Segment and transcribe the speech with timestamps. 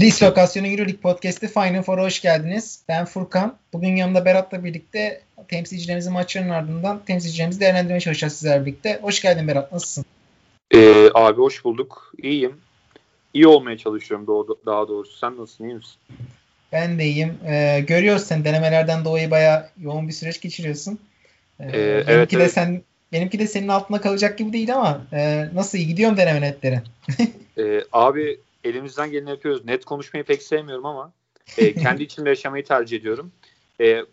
[0.00, 2.82] Dislokasyonu Euroleague Podcast'i Final Four'a hoş geldiniz.
[2.88, 3.56] Ben Furkan.
[3.72, 8.98] Bugün yanımda Berat'la birlikte temsilcilerimizin maçlarının ardından temsilcilerimizi değerlendirmeye çalışacağız sizlerle birlikte.
[9.02, 9.72] Hoş geldin Berat.
[9.72, 10.04] Nasılsın?
[10.74, 12.12] Ee, abi hoş bulduk.
[12.22, 12.56] İyiyim.
[13.34, 14.26] İyi olmaya çalışıyorum
[14.66, 15.18] daha doğrusu.
[15.18, 15.64] Sen nasılsın?
[15.64, 15.96] İyi misin?
[16.72, 17.38] Ben de iyiyim.
[17.46, 20.98] Ee, görüyoruz sen denemelerden dolayı bayağı yoğun bir süreç geçiriyorsun.
[21.60, 22.52] Ee, ee, benimki evet, de evet.
[22.52, 22.82] sen
[23.12, 26.80] benimki de senin altında kalacak gibi değil ama e, nasıl iyi gidiyor mu deneme netleri?
[27.58, 29.64] ee, abi elimizden geleni yapıyoruz.
[29.64, 31.12] Net konuşmayı pek sevmiyorum ama
[31.58, 33.32] e, kendi içimde yaşamayı tercih ediyorum.
[33.80, 34.04] E,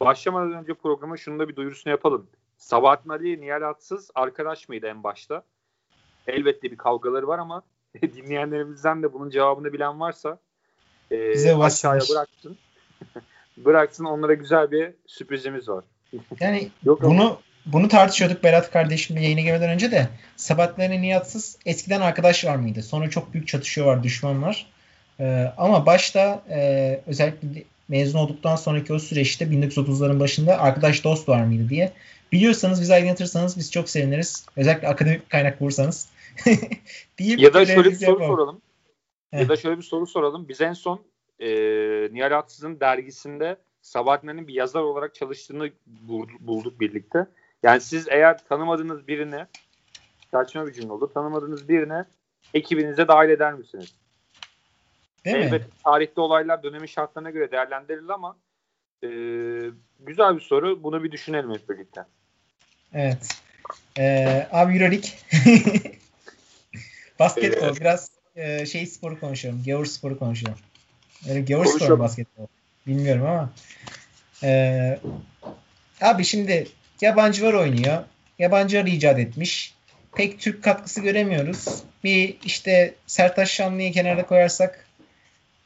[0.00, 2.26] başlamadan önce programa şunu da bir duyurusunu yapalım.
[2.56, 5.42] Sabahattin Ali Nihal Atsız arkadaş mıydı en başta?
[6.26, 7.62] Elbette bir kavgaları var ama
[8.02, 10.38] dinleyenlerimizden de bunun cevabını bilen varsa
[11.12, 12.58] e, Bize aşağıya bıraksın.
[13.56, 15.84] bıraksın onlara güzel bir sürprizimiz var.
[16.40, 17.38] Yani Yok bunu ama.
[17.66, 20.08] Bunu tartışıyorduk Berat kardeşimle yayına girmeden önce de.
[20.36, 22.82] Sabahattin'le Niyatsız eskiden arkadaş var mıydı?
[22.82, 24.66] Sonra çok büyük çatışıyorlar düşmanlar.
[25.20, 31.44] Ee, ama başta e, özellikle mezun olduktan sonraki o süreçte 1930'ların başında arkadaş dost var
[31.44, 31.92] mıydı diye.
[32.32, 34.46] Biliyorsanız bizi aydınlatırsanız biz çok seviniriz.
[34.56, 36.08] Özellikle akademik kaynak bulursanız.
[37.18, 38.26] ya da şöyle bir soru yapalım.
[38.26, 38.60] soralım.
[39.32, 40.48] Ya da şöyle bir soru soralım.
[40.48, 41.00] Biz en son
[41.40, 41.48] e,
[42.12, 45.70] Nihal Atsız'ın dergisinde Sabahattin'in bir yazar olarak çalıştığını
[46.40, 47.26] bulduk birlikte.
[47.62, 49.46] Yani siz eğer tanımadığınız birini
[50.30, 51.10] saçma bir cümle oldu.
[51.14, 52.04] Tanımadığınız birine
[52.54, 53.94] ekibinize dahil eder misiniz?
[55.24, 55.70] Değil Elbette mi?
[55.84, 58.36] tarihte olaylar dönemin şartlarına göre değerlendirilir ama
[59.02, 59.08] e,
[60.00, 60.82] güzel bir soru.
[60.82, 62.04] Bunu bir düşünelim hep birlikte.
[62.94, 63.36] Evet.
[63.98, 65.10] Ee, abi Euroleague.
[67.18, 69.62] Basketbol ee, biraz e, şey sporu konuşalım.
[69.66, 70.58] Gavur sporu konuşalım.
[71.28, 72.46] Öyle gavur sporu basketbol.
[72.86, 73.50] Bilmiyorum ama.
[74.42, 74.98] Ee,
[76.00, 76.68] abi şimdi
[77.00, 78.02] yabancılar oynuyor.
[78.38, 79.74] Yabancılar icat etmiş.
[80.14, 81.82] Pek Türk katkısı göremiyoruz.
[82.04, 84.86] Bir işte Sertaş Şanlı'yı kenara koyarsak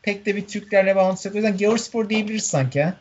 [0.02, 1.34] pek de bir Türklerle bağlantısı yok.
[1.34, 2.94] O yüzden gavur spor diyebiliriz sanki ya.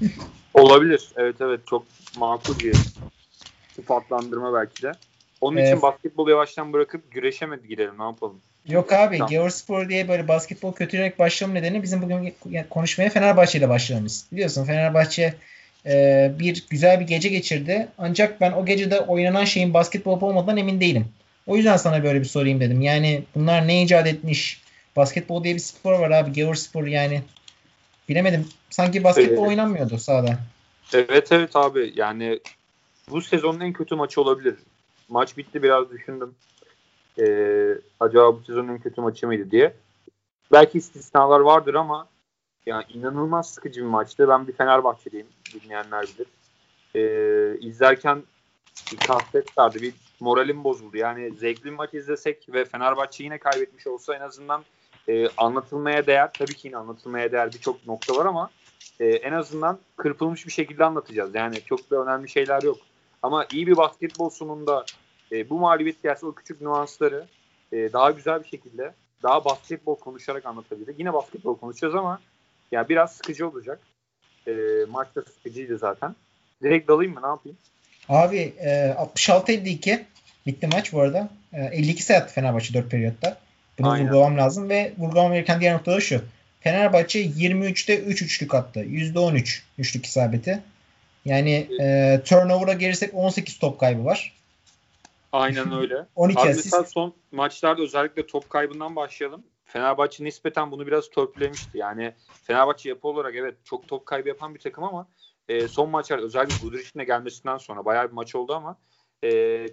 [0.54, 1.12] Olabilir.
[1.16, 1.86] Evet evet çok
[2.18, 2.76] makul bir
[3.76, 4.92] sıfatlandırma belki de.
[5.40, 5.68] Onun evet.
[5.68, 8.40] için basketbolu yavaştan bırakıp güreşemedi gidelim ne yapalım.
[8.66, 9.30] Yok abi tamam.
[9.30, 12.34] Georspor diye böyle basketbol kötüleyerek başlamam nedeni bizim bugün
[12.70, 14.26] konuşmaya Fenerbahçe ile başlamamız.
[14.32, 15.34] Biliyorsun Fenerbahçe
[15.86, 17.88] e, bir güzel bir gece geçirdi.
[17.98, 21.08] Ancak ben o gecede oynanan şeyin basketbol olmadığından emin değilim.
[21.46, 22.80] O yüzden sana böyle bir sorayım dedim.
[22.80, 24.62] Yani bunlar ne icat etmiş?
[24.96, 26.32] Basketbol diye bir spor var abi.
[26.32, 27.22] Georspor yani.
[28.08, 28.48] Bilemedim.
[28.70, 29.48] Sanki basketbol evet.
[29.48, 30.38] oynanmıyordu sahada.
[30.92, 31.92] Evet evet abi.
[31.96, 32.40] Yani
[33.10, 34.54] bu sezonun en kötü maçı olabilir.
[35.08, 36.34] Maç bitti biraz düşündüm
[37.18, 37.24] e,
[38.00, 39.74] acaba bu sezonun en kötü maçı mıydı diye.
[40.52, 42.08] Belki istisnalar vardır ama
[42.66, 44.28] yani inanılmaz sıkıcı bir maçtı.
[44.28, 45.26] Ben bir Fenerbahçeliyim.
[45.54, 46.26] Dinleyenler bilir.
[46.94, 48.22] E, izlerken
[48.92, 49.78] bir kasvet vardı.
[49.82, 50.96] Bir moralim bozuldu.
[50.96, 54.64] Yani zevkli bir maç izlesek ve Fenerbahçe yine kaybetmiş olsa en azından
[55.08, 56.30] e, anlatılmaya değer.
[56.32, 58.50] Tabii ki yine anlatılmaya değer birçok nokta var ama
[59.00, 61.34] e, en azından kırpılmış bir şekilde anlatacağız.
[61.34, 62.76] Yani çok da önemli şeyler yok.
[63.22, 64.84] Ama iyi bir basketbol sunumunda
[65.32, 67.26] e, bu mağlubiyet gelse o küçük nüansları
[67.72, 70.94] e, daha güzel bir şekilde daha basketbol konuşarak anlatabilir.
[70.98, 72.20] Yine basketbol konuşacağız ama
[72.72, 73.80] yani biraz sıkıcı olacak.
[74.46, 74.52] E,
[74.88, 76.14] maç da sıkıcıydı zaten.
[76.62, 77.58] Direkt dalayım mı ne yapayım?
[78.08, 80.00] Abi e, 66-52
[80.46, 81.28] bitti maç bu arada.
[81.52, 83.38] E, 52 sayı Fenerbahçe 4 periyotta.
[83.78, 84.06] Bunu Aynen.
[84.06, 86.20] vurgulamam lazım ve vurgulamam gereken diğer nokta da şu.
[86.60, 88.80] Fenerbahçe 23'te 3 üçlük attı.
[88.80, 90.62] %13 üçlük isabeti.
[91.24, 94.32] Yani e, turnover'a gelirsek 18 top kaybı var.
[95.32, 96.06] Aynen öyle.
[96.16, 96.64] 12 Abi asist.
[96.64, 99.42] Mesela son maçlarda özellikle top kaybından başlayalım.
[99.64, 101.78] Fenerbahçe nispeten bunu biraz törpülemişti.
[101.78, 105.08] Yani Fenerbahçe yapı olarak evet çok top kaybı yapan bir takım ama
[105.48, 108.78] e, son maçlar özellikle Guduric'in de gelmesinden sonra bayağı bir maç oldu ama
[109.24, 109.66] e,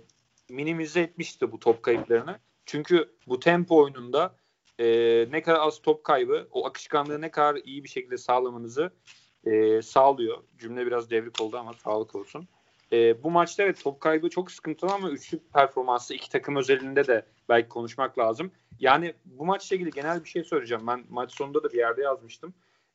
[0.50, 2.40] minimize etmişti bu top kayıplarını.
[2.66, 4.36] Çünkü bu tempo oyununda
[4.80, 4.86] e,
[5.32, 8.92] ne kadar az top kaybı o akışkanlığı ne kadar iyi bir şekilde sağlamanızı
[9.46, 10.44] e, sağlıyor.
[10.58, 12.48] Cümle biraz devrik oldu ama sağlık olsun.
[12.94, 17.26] E, bu maçta evet top kaybı çok sıkıntılı ama üçlük performansı iki takım özelinde de
[17.50, 18.52] belki konuşmak lazım.
[18.80, 20.88] Yani bu maçla ilgili genel bir şey söyleyeceğim.
[20.88, 22.54] Ben maç sonunda da bir yerde yazmıştım.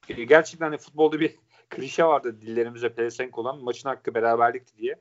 [0.08, 1.34] E, gerçekten de futbolda bir
[1.68, 4.96] klişe vardı dillerimize pelesenk olan maçın hakkı beraberlikti diye.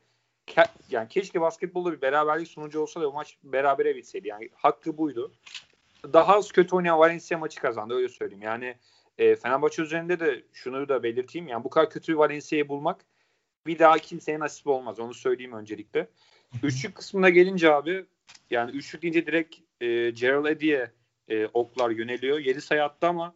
[0.48, 4.28] Ke- yani keşke basketbolda bir beraberlik sonucu olsa da o maç berabere bitseydi.
[4.28, 5.32] Yani hakkı buydu.
[6.14, 8.44] Daha az kötü oynayan Valencia maçı kazandı öyle söyleyeyim.
[8.44, 8.76] Yani
[9.18, 11.48] e, Fenerbahçe üzerinde de şunu da belirteyim.
[11.48, 13.06] Yani bu kadar kötü Valencia'yı bulmak
[13.68, 15.00] bir daha kimseye nasip olmaz.
[15.00, 16.08] Onu söyleyeyim öncelikle.
[16.64, 18.06] Üçlük kısmına gelince abi
[18.50, 20.92] yani üçlük deyince direkt e, Gerald Eddy'ye
[21.30, 22.40] e, oklar yöneliyor.
[22.40, 23.36] 7 sayı attı ama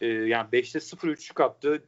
[0.00, 1.82] e, yani 5'te 0 üçlük attı.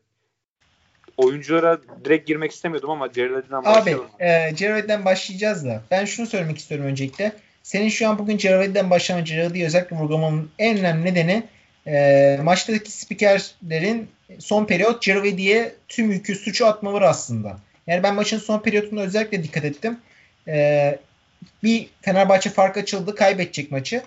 [1.17, 4.07] Oyunculara direkt girmek istemiyordum ama Gerald Eddy'den başlayalım.
[4.17, 7.33] Abi e, Gerald Eddy'den başlayacağız da ben şunu söylemek istiyorum öncelikle.
[7.63, 11.49] Senin şu an bugün Gerald Eddy'den başlaman Gerald Eddy'yi özellikle vurgulamamın en önemli nedeni
[11.87, 14.09] E, maçtaki spikerlerin
[14.39, 17.59] son periyot Cerve diye tüm yükü suçu atma var aslında.
[17.87, 19.99] Yani ben maçın son periyotuna özellikle dikkat ettim.
[20.49, 20.99] E,
[21.63, 23.15] bir Fenerbahçe fark açıldı.
[23.15, 24.03] Kaybedecek maçı.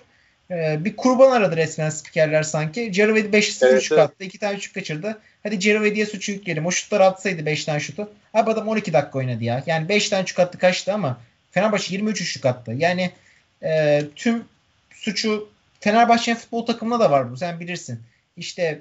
[0.50, 2.92] Ee, bir kurban aradı resmen spikerler sanki.
[2.92, 4.24] Cervedi 5 0 evet, şut attı.
[4.24, 5.18] 2 tane şut kaçırdı.
[5.42, 6.66] Hadi Cervedi'ye suçu yükleyelim.
[6.66, 8.10] O şutları atsaydı 5 tane şutu.
[8.34, 9.62] Abi adam 12 dakika oynadı ya.
[9.66, 11.20] Yani 5 tane şut attı kaçtı ama
[11.50, 12.72] Fenerbahçe 23 şut attı.
[12.76, 13.10] Yani
[13.62, 14.44] e, tüm
[14.94, 15.48] suçu
[15.80, 17.36] Fenerbahçe'nin futbol takımında da var bu.
[17.36, 18.00] Sen bilirsin.
[18.36, 18.80] İşte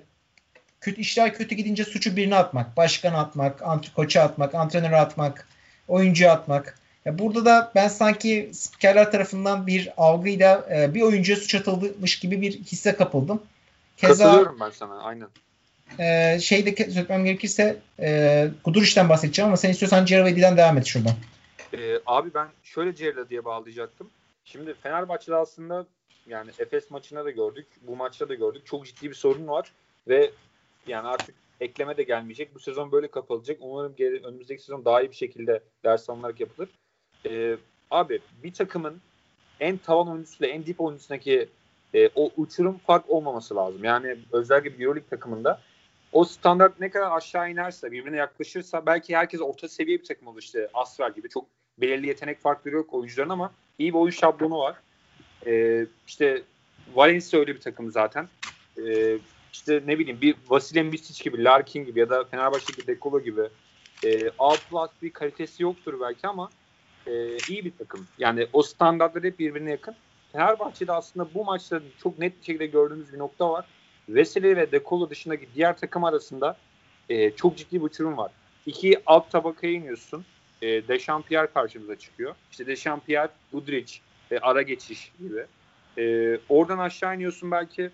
[0.82, 5.48] kötü işler kötü gidince suçu birine atmak, başkana atmak, antrenör koça atmak, antrenöre atmak,
[5.88, 6.80] oyuncuya atmak.
[7.06, 12.42] Ya burada da ben sanki spikerler tarafından bir algıyla e, bir oyuncuya suç atılmış gibi
[12.42, 13.44] bir hisse kapıldım.
[13.98, 15.28] Keza, Katılıyorum ben sana aynen.
[16.00, 21.14] E, şeyde söylemem gerekirse e, Guduric'den bahsedeceğim ama sen istiyorsan Cervedi'den devam et şuradan.
[21.74, 24.10] E, abi ben şöyle Cervedi diye bağlayacaktım.
[24.46, 25.86] Şimdi Fenerbahçe'de aslında
[26.28, 28.62] yani Efes maçında da gördük, bu maçta da gördük.
[28.66, 29.72] Çok ciddi bir sorun var
[30.08, 30.32] ve
[30.88, 32.56] yani artık ekleme de gelmeyecek.
[32.56, 33.58] Bu sezon böyle kapatılacak.
[33.62, 36.70] Umarım geri, önümüzdeki sezon daha iyi bir şekilde ders alınarak yapılır.
[37.26, 37.58] Ee,
[37.92, 39.02] abi bir takımın
[39.60, 41.50] en tavan oyuncusuyla en dip oyuncusundaki
[41.94, 43.84] e, o uçurum fark olmaması lazım.
[43.84, 45.62] Yani özellikle bir Euroleague takımında
[46.12, 50.42] o standart ne kadar aşağı inerse birbirine yaklaşırsa belki herkes orta seviye bir takım olur
[50.42, 51.46] işte Asfer gibi çok
[51.78, 54.76] belirli yetenek farkları yok oyuncuların ama iyi bir oyun şablonu var.
[55.46, 56.42] Ee, işte
[56.96, 58.28] Valencia öyle bir takım zaten.
[58.78, 59.18] Ee,
[59.58, 63.42] işte ne bileyim bir Vasilya Misic gibi, Larkin gibi ya da Fenerbahçe gibi Dekolo gibi
[64.04, 66.50] e, A plus bir kalitesi yoktur belki ama
[67.08, 68.08] e, iyi bir takım.
[68.18, 69.96] Yani o standartlar hep birbirine yakın.
[70.32, 73.66] Fenerbahçe'de aslında bu maçta çok net bir şekilde gördüğümüz bir nokta var.
[74.10, 76.58] Veseli ve Dekolo dışındaki diğer takım arasında
[77.10, 78.32] e, çok ciddi bir uçurum var.
[78.66, 80.26] İki alt tabakaya iniyorsun.
[80.62, 82.36] E, Dechampierre karşımıza çıkıyor.
[82.52, 83.94] İşte Dechampierre, Udrich,
[84.32, 85.46] e, ara geçiş gibi.
[85.98, 87.92] E, oradan aşağı iniyorsun belki.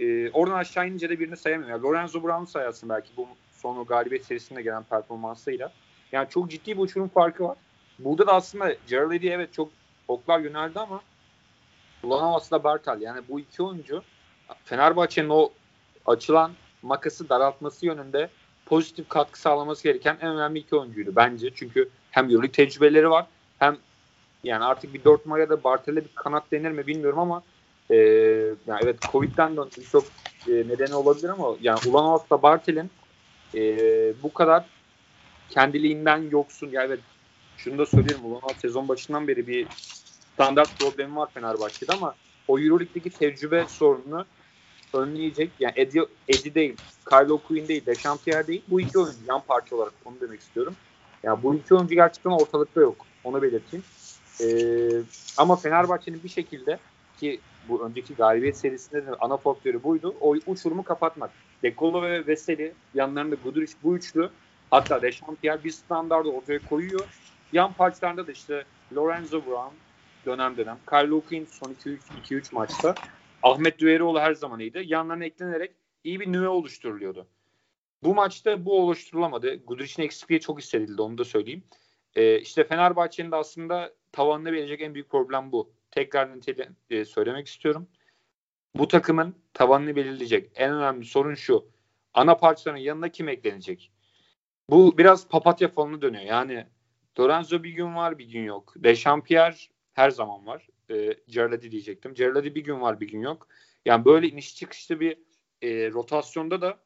[0.00, 1.76] E, oradan aşağı inince de birini sayamıyorum.
[1.76, 5.72] Yani Lorenzo Brown'u sayarsın belki bu son o galibiyet serisinde gelen performansıyla.
[6.12, 7.56] Yani çok ciddi bir uçurum farkı var.
[7.98, 9.70] Burada da aslında Gerald Eddy evet çok
[10.08, 11.00] oklar yöneldi ama
[12.02, 14.02] Ulanovas da Bartal yani bu iki oyuncu
[14.64, 15.52] Fenerbahçe'nin o
[16.06, 16.52] açılan
[16.82, 18.30] makası daraltması yönünde
[18.66, 21.54] pozitif katkı sağlaması gereken en önemli iki oyuncuydu bence.
[21.54, 23.26] Çünkü hem Euroleague tecrübeleri var
[23.58, 23.76] hem
[24.44, 27.42] yani artık bir 4 numaraya Bartel'e bir kanat denir mi bilmiyorum ama
[27.90, 27.96] e,
[28.66, 29.60] yani evet Covid'den de
[29.92, 30.04] çok
[30.48, 32.90] e, nedeni olabilir ama yani Ulanovas'la Bartel'in
[33.54, 33.62] e,
[34.22, 34.64] bu kadar
[35.50, 36.68] kendiliğinden yoksun.
[36.72, 37.00] Yani evet
[37.56, 38.24] şunu da söyleyelim.
[38.24, 39.66] Ulan sezon başından beri bir
[40.34, 42.14] standart problemi var Fenerbahçe'de ama
[42.48, 44.24] o Euroleague'deki tecrübe sorununu
[44.94, 45.50] önleyecek.
[45.60, 46.76] Yani Eddie, Eddie değil,
[47.10, 48.62] Kylo Quinn değil, Dechampierre değil.
[48.68, 50.76] Bu iki oyuncu yan parça olarak onu demek istiyorum.
[51.22, 53.06] Yani bu iki oyuncu gerçekten ortalıkta yok.
[53.24, 53.84] Onu belirteyim.
[54.40, 55.02] Ee,
[55.36, 56.78] ama Fenerbahçe'nin bir şekilde
[57.20, 60.14] ki bu önceki galibiyet serisinde de ana faktörü buydu.
[60.20, 61.30] O uçurumu kapatmak.
[61.62, 64.30] Dekolo ve Veseli yanlarında Guduric bu üçlü
[64.70, 67.08] hatta Dechampierre bir standardı ortaya koyuyor
[67.52, 68.64] Yan parçalarında da işte
[68.96, 69.74] Lorenzo Brown
[70.26, 70.78] dönem dönem.
[70.90, 71.74] Kyle Lukin son
[72.22, 72.94] 2-3 maçta.
[73.42, 74.82] Ahmet Düverioğlu her zaman iyiydi.
[74.86, 75.72] Yanlarına eklenerek
[76.04, 77.26] iyi bir nüve oluşturuluyordu.
[78.02, 79.56] Bu maçta bu oluşturulamadı.
[79.56, 81.64] Gudric'in eksikliği çok hissedildi onu da söyleyeyim.
[82.14, 85.72] Ee, işte Fenerbahçe'nin de aslında tavanına verecek en büyük problem bu.
[85.92, 87.88] Tekrar niteli e, söylemek istiyorum.
[88.74, 91.68] Bu takımın tavanını belirleyecek en önemli sorun şu.
[92.14, 93.92] Ana parçaların yanına kim eklenecek?
[94.70, 96.24] Bu biraz papatya falına dönüyor.
[96.24, 96.66] Yani
[97.20, 98.74] Lorenzo bir gün var bir gün yok.
[98.76, 99.56] Dechampierre
[99.92, 100.66] her zaman var.
[100.90, 102.14] E, Cerladi diyecektim.
[102.14, 103.48] Cerladi bir gün var bir gün yok.
[103.84, 105.18] Yani böyle iniş çıkışlı bir
[105.62, 106.78] e, rotasyonda da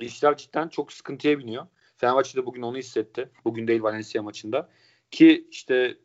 [0.00, 1.66] işler cidden çok sıkıntıya biniyor.
[1.96, 3.30] Fenerbahçe de bugün onu hissetti.
[3.44, 4.70] Bugün değil Valencia maçında.
[5.10, 5.98] Ki işte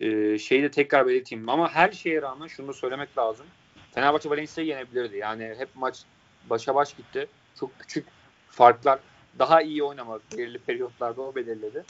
[0.00, 1.48] e, şeyi de tekrar belirteyim.
[1.48, 3.46] Ama her şeye rağmen şunu söylemek lazım.
[3.92, 5.16] Fenerbahçe Valencia'yı yenebilirdi.
[5.16, 6.04] Yani hep maç
[6.50, 7.28] başa baş gitti.
[7.60, 8.06] Çok küçük
[8.48, 8.98] farklar
[9.38, 11.84] daha iyi oynamak belirli periyotlarda o belirledi.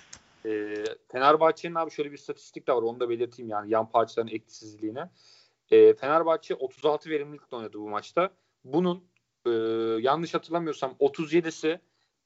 [0.45, 5.11] E, Fenerbahçe'nin abi şöyle bir statistik de var onu da belirteyim yani yan parçaların etkisizliğine.
[5.71, 8.31] E, Fenerbahçe 36 verimlilikle oynadı bu maçta.
[8.65, 9.05] Bunun
[9.47, 9.51] e,
[10.01, 11.79] yanlış hatırlamıyorsam 37'si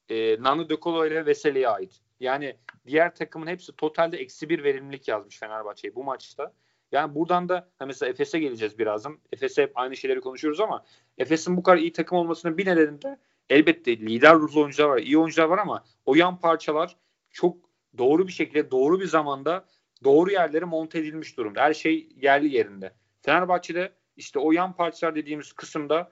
[0.09, 2.01] e, Nando De Colo ile Veseli'ye ait.
[2.21, 2.55] Yani
[2.87, 6.53] diğer takımın hepsi totalde eksi bir verimlilik yazmış Fenerbahçe'ye bu maçta.
[6.91, 9.19] Yani buradan da mesela Efes'e geleceğiz birazdan.
[9.33, 10.85] Efes'e hep aynı şeyleri konuşuyoruz ama
[11.17, 13.17] Efes'in bu kadar iyi takım olmasının bir nedeni de
[13.49, 16.95] elbette lider ruhlu oyuncular var, iyi oyuncular var ama o yan parçalar
[17.29, 17.57] çok
[17.97, 19.65] doğru bir şekilde doğru bir zamanda
[20.03, 21.61] doğru yerlere monte edilmiş durumda.
[21.61, 22.93] Her şey yerli yerinde.
[23.21, 26.11] Fenerbahçe'de işte o yan parçalar dediğimiz kısımda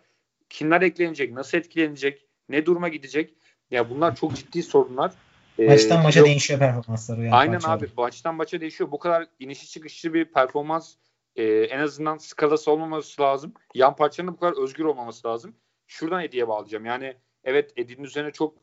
[0.49, 3.33] kimler eklenecek, nasıl etkilenecek, ne duruma gidecek?
[3.71, 5.13] Ya bunlar çok ciddi sorunlar.
[5.59, 6.27] Ee, maçtan maça yok.
[6.27, 7.23] değişiyor performansları.
[7.23, 7.79] Yani aynen parçaları.
[7.79, 8.91] abi maçtan maça değişiyor.
[8.91, 10.95] Bu kadar inişi çıkışlı bir performans
[11.35, 13.53] e, en azından skalası olmaması lazım.
[13.75, 15.55] Yan parçanın bu kadar özgür olmaması lazım.
[15.87, 16.85] Şuradan Eddie'ye bağlayacağım.
[16.85, 18.57] Yani evet Eddie'nin üzerine çok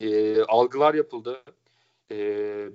[0.00, 1.42] e, algılar yapıldı.
[2.10, 2.16] E,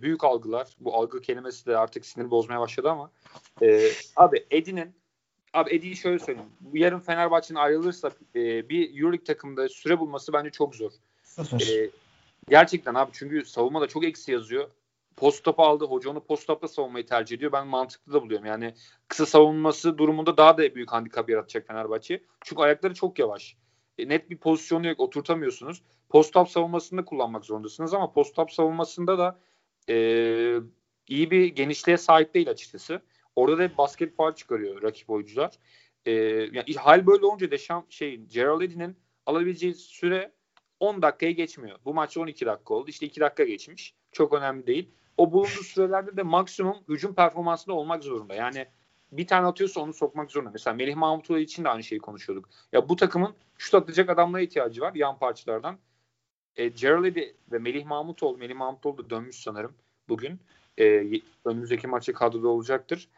[0.02, 0.76] büyük algılar.
[0.80, 3.12] Bu algı kelimesi de artık sinir bozmaya başladı ama
[3.62, 4.96] e, abi Eddie'nin
[5.54, 6.50] abi Eddie'yi şöyle söyleyeyim.
[6.74, 10.92] Yarın Fenerbahçe'nin ayrılırsa e, bir Euroleague takımda süre bulması bence çok zor.
[11.40, 11.90] E,
[12.50, 14.70] gerçekten abi çünkü savunmada çok eksi yazıyor.
[15.18, 15.86] Post topu aldı.
[15.86, 17.52] Hoca onu post topla savunmayı tercih ediyor.
[17.52, 18.46] Ben mantıklı da buluyorum.
[18.46, 18.74] Yani
[19.08, 22.24] kısa savunması durumunda daha da büyük handikap yaratacak Fenerbahçe.
[22.42, 23.58] Çünkü ayakları çok yavaş.
[23.98, 25.00] E, net bir pozisyonu yok.
[25.00, 25.82] Oturtamıyorsunuz.
[26.10, 29.40] Post-up savunmasında kullanmak zorundasınız ama post-up savunmasında da
[29.90, 29.96] e,
[31.08, 33.02] iyi bir genişliğe sahip değil açıkçası.
[33.36, 35.52] Orada da basket faal çıkarıyor rakip oyuncular.
[36.06, 40.32] E, yani hal böyle olunca Deşam şey Gerald Eddy'nin alabileceği süre
[40.80, 41.80] 10 dakikaya geçmiyor.
[41.86, 42.90] Bu maç 12 dakika oldu.
[42.90, 43.94] İşte 2 dakika geçmiş.
[44.12, 44.90] Çok önemli değil.
[45.18, 48.34] O bulunduğu sürelerde de maksimum hücum performansında olmak zorunda.
[48.34, 48.68] Yani
[49.12, 50.52] bir tane atıyorsa onu sokmak zorunda.
[50.52, 52.50] Mesela Melih Mahmutoğlu için de aynı şeyi konuşuyorduk.
[52.74, 55.78] Ya bu takımın şut atacak adamlara ihtiyacı var yan parçalardan.
[56.56, 57.16] E, Gerald
[57.52, 59.76] ve Melih Mahmutoğlu, Melih Mahmutoğlu da dönmüş sanırım
[60.10, 60.40] bugün.
[60.80, 61.04] E,
[61.46, 63.10] önümüzdeki maçı kadroda olacaktır.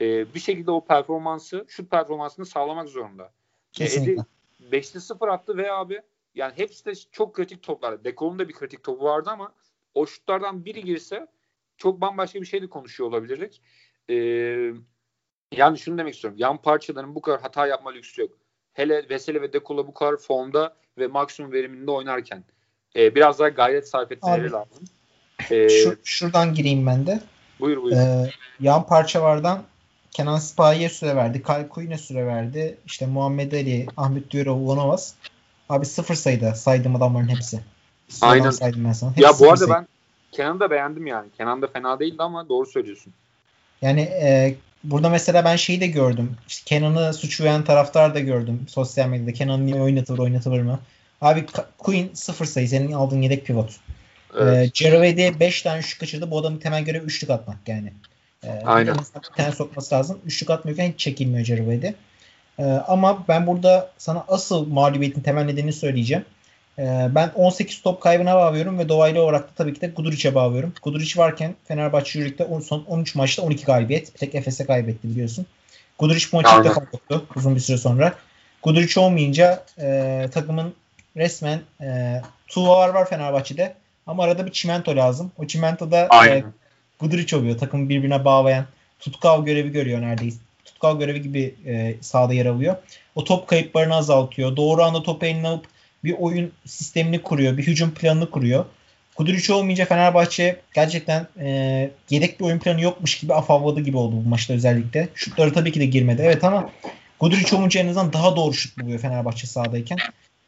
[0.00, 3.32] E, bir şekilde o performansı, şut performansını sağlamak zorunda.
[3.72, 4.24] Kesinlikle.
[4.72, 6.02] E, 5'te 0 attı ve abi
[6.34, 8.04] yani hepsi de çok kritik toplar.
[8.04, 9.52] Dekol'un da bir kritik topu vardı ama
[9.94, 11.26] o şutlardan biri girse
[11.76, 13.60] çok bambaşka bir şey de konuşuyor olabilirdik.
[14.10, 14.14] Ee,
[15.52, 16.38] yani şunu demek istiyorum.
[16.38, 18.30] Yan parçaların bu kadar hata yapma lüksü yok.
[18.72, 22.44] Hele Veseli ve Dekola bu kadar formda ve maksimum veriminde oynarken
[22.96, 24.84] e, biraz daha gayret sarf etmeleri Abi, lazım.
[25.50, 27.20] Ee, Şu, şuradan gireyim ben de.
[27.60, 27.96] Buyur buyur.
[27.96, 29.62] Ee, yan parçalardan
[30.10, 31.42] Kenan Sipahi'ye süre verdi.
[31.42, 32.78] Kyle Kuyun'e süre verdi.
[32.86, 35.14] İşte Muhammed Ali, Ahmet Duyarov, Ulanovas.
[35.68, 37.60] Abi sıfır sayıda saydığım adamların hepsi.
[38.08, 38.50] Sıradan Aynen.
[38.50, 39.10] Saydım ben sana.
[39.10, 39.70] Hepsi ya bu arada sayı.
[39.70, 39.86] ben
[40.32, 41.28] Kenan'ı da beğendim yani.
[41.38, 43.12] Kenan da fena değildi ama doğru söylüyorsun.
[43.82, 44.54] Yani e,
[44.84, 46.36] burada mesela ben şeyi de gördüm.
[46.48, 49.32] İşte Kenan'ı suçlayan taraftar da gördüm sosyal medyada.
[49.32, 50.80] Kenan niye oynatılır oynatılır mı?
[51.20, 51.46] Abi
[51.78, 53.80] Queen sıfır sayı senin aldığın yedek pivot.
[54.38, 54.68] Evet.
[54.68, 56.30] E, Ceravedi 5 tane şut kaçırdı.
[56.30, 57.92] Bu adamın temel görevi üçlük atmak yani.
[58.44, 58.94] E, Aynen.
[58.94, 60.20] Bir tane sokması lazım.
[60.26, 61.94] Üçlük atmıyorken hiç çekilmiyor Ceravedi.
[62.62, 66.24] E, ama ben burada sana asıl mağlubiyetin temel nedenini söyleyeceğim.
[66.78, 70.72] E, ben 18 top kaybına bağlıyorum ve dolaylı olarak da tabii ki de Guduric'e bağlıyorum.
[70.82, 74.14] Guduric varken Fenerbahçe Euroleague'de son 13 maçta 12 galibiyet.
[74.14, 75.46] Bir tek Efes'e kaybetti biliyorsun.
[75.98, 78.14] Guduric bu maçı ilk defa yoktu uzun bir süre sonra.
[78.62, 80.74] Guduric olmayınca e, takımın
[81.16, 83.74] resmen e, Tuğlar var Fenerbahçe'de
[84.06, 85.32] ama arada bir çimento lazım.
[85.38, 86.44] O çimento da e,
[87.00, 87.58] Guduric oluyor.
[87.58, 88.64] Takımı birbirine bağlayan
[89.00, 92.76] tutkal görevi görüyor neredeyse tutkal görevi gibi e, sahada yer alıyor.
[93.14, 94.56] O top kayıplarını azaltıyor.
[94.56, 95.66] Doğru anda topu eline alıp
[96.04, 97.56] bir oyun sistemini kuruyor.
[97.56, 98.64] Bir hücum planını kuruyor.
[99.14, 104.28] Kuduric olmayınca Fenerbahçe gerçekten e, yedek bir oyun planı yokmuş gibi afavladı gibi oldu bu
[104.28, 105.08] maçta özellikle.
[105.14, 106.22] Şutları tabii ki de girmedi.
[106.24, 106.70] Evet ama
[107.20, 109.98] Guduric olunca en azından daha doğru şut buluyor Fenerbahçe sahadayken.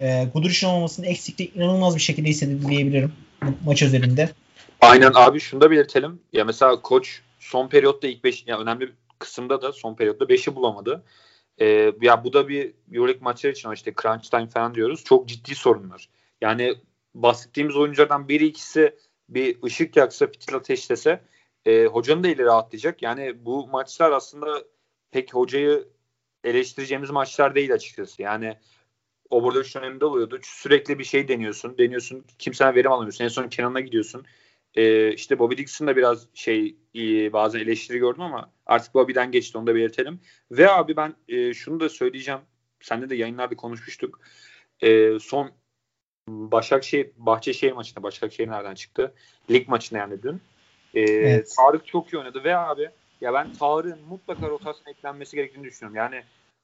[0.01, 3.13] E, Guduric'in olmamasının eksikliği inanılmaz bir şekilde hissedildi diyebilirim
[3.65, 4.31] maç üzerinde.
[4.81, 6.21] Aynen abi şunu da belirtelim.
[6.33, 11.05] Ya mesela koç son periyotta ilk 5 ya önemli kısımda da son periyotta 5'i bulamadı.
[11.61, 15.05] E, ya bu da bir Euroleague maçları için işte crunch time falan diyoruz.
[15.05, 16.09] Çok ciddi sorunlar.
[16.41, 16.75] Yani
[17.15, 18.97] bahsettiğimiz oyunculardan biri ikisi
[19.29, 21.25] bir ışık yaksa, fitil ateşlese
[21.67, 23.03] e, hocanın da eli rahatlayacak.
[23.03, 24.65] Yani bu maçlar aslında
[25.11, 25.89] pek hocayı
[26.45, 28.23] eleştireceğimiz maçlar değil açıkçası.
[28.23, 28.57] Yani
[29.31, 30.39] o burada şu döneminde oluyordu.
[30.43, 31.79] Sürekli bir şey deniyorsun.
[31.79, 32.25] Deniyorsun.
[32.39, 33.25] Kimseden verim alamıyorsun.
[33.25, 34.27] En son Kenan'a gidiyorsun.
[34.75, 39.59] Ee, işte Bobby Dixon da biraz şey e, bazen eleştiri gördüm ama artık Bobby'den geçti
[39.59, 40.21] onu da belirtelim.
[40.51, 42.41] Ve abi ben e, şunu da söyleyeceğim.
[42.81, 44.21] Sende de yayınlarda konuşmuştuk.
[44.81, 45.51] E, son
[46.29, 49.15] Başakşehir Bahçeşehir maçında Başakşehir nereden çıktı?
[49.51, 50.41] Lig maçında yani dün.
[50.95, 51.55] E, evet.
[51.57, 52.91] Tarık çok iyi oynadı ve abi
[53.21, 55.97] ya ben Tarık'ın mutlaka rotasyona eklenmesi gerektiğini düşünüyorum.
[55.97, 56.23] Yani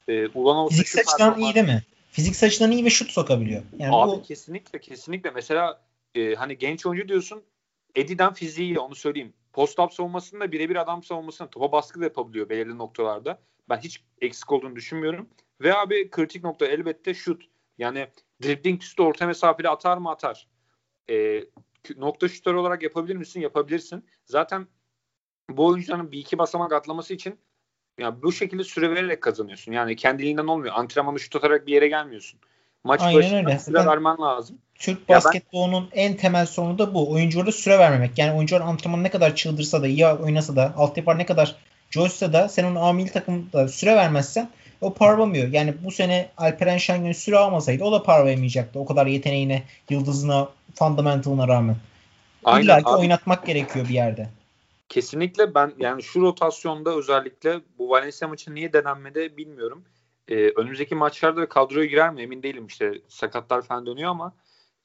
[0.09, 1.83] e, Ulan Fizik açıdan iyi değil mi?
[2.11, 3.63] Fizik açıdan iyi ve şut sokabiliyor.
[3.79, 4.23] Yani abi bu...
[4.23, 5.31] kesinlikle kesinlikle.
[5.31, 5.81] Mesela
[6.15, 7.43] e, hani genç oyuncu diyorsun
[7.95, 9.35] Eddie'den fiziği onu söyleyeyim.
[9.53, 13.43] Post-up savunmasında birebir adam savunmasında topa baskı da yapabiliyor belirli noktalarda.
[13.69, 15.29] Ben hiç eksik olduğunu düşünmüyorum.
[15.61, 17.45] Ve abi kritik nokta elbette şut.
[17.79, 18.09] Yani
[18.43, 20.49] dribbling üstü orta mesafeli atar mı atar.
[21.11, 21.45] E,
[21.97, 23.41] nokta şutör olarak yapabilir misin?
[23.41, 24.05] Yapabilirsin.
[24.25, 24.67] Zaten
[25.51, 27.41] bu oyuncuların bir iki basamak atlaması için
[27.99, 29.73] yani bu şekilde süre vererek kazanıyorsun.
[29.73, 30.75] Yani kendiliğinden olmuyor.
[30.77, 32.41] Antrenmanı şut atarak bir yere gelmiyorsun.
[32.85, 33.59] Maç Aynen başında öyle.
[33.59, 34.59] süre vermen lazım.
[34.75, 36.01] Türk basketbolunun ben...
[36.01, 37.13] en temel sorunu da bu.
[37.13, 38.19] Oyunculara süre vermemek.
[38.19, 41.57] Yani oyuncular antrenmanı ne kadar çıldırsa da, iyi oynasa da, altyapı ne kadar
[41.91, 45.49] coşsa da sen onun amil takımda süre vermezsen o parlamıyor.
[45.49, 48.79] Yani bu sene Alperen Şengün süre almasaydı o da parlayamayacaktı.
[48.79, 51.77] O kadar yeteneğine, yıldızına, fundamentalına rağmen.
[52.45, 53.01] Aynen, İlla ki abi.
[53.01, 54.29] oynatmak gerekiyor bir yerde.
[54.89, 59.85] kesinlikle ben yani şu rotasyonda özellikle bu Valencia maçı niye denenmedi bilmiyorum.
[60.31, 64.37] Ee, önümüzdeki maçlarda kadroya girer mi emin değilim işte sakatlar falan dönüyor ama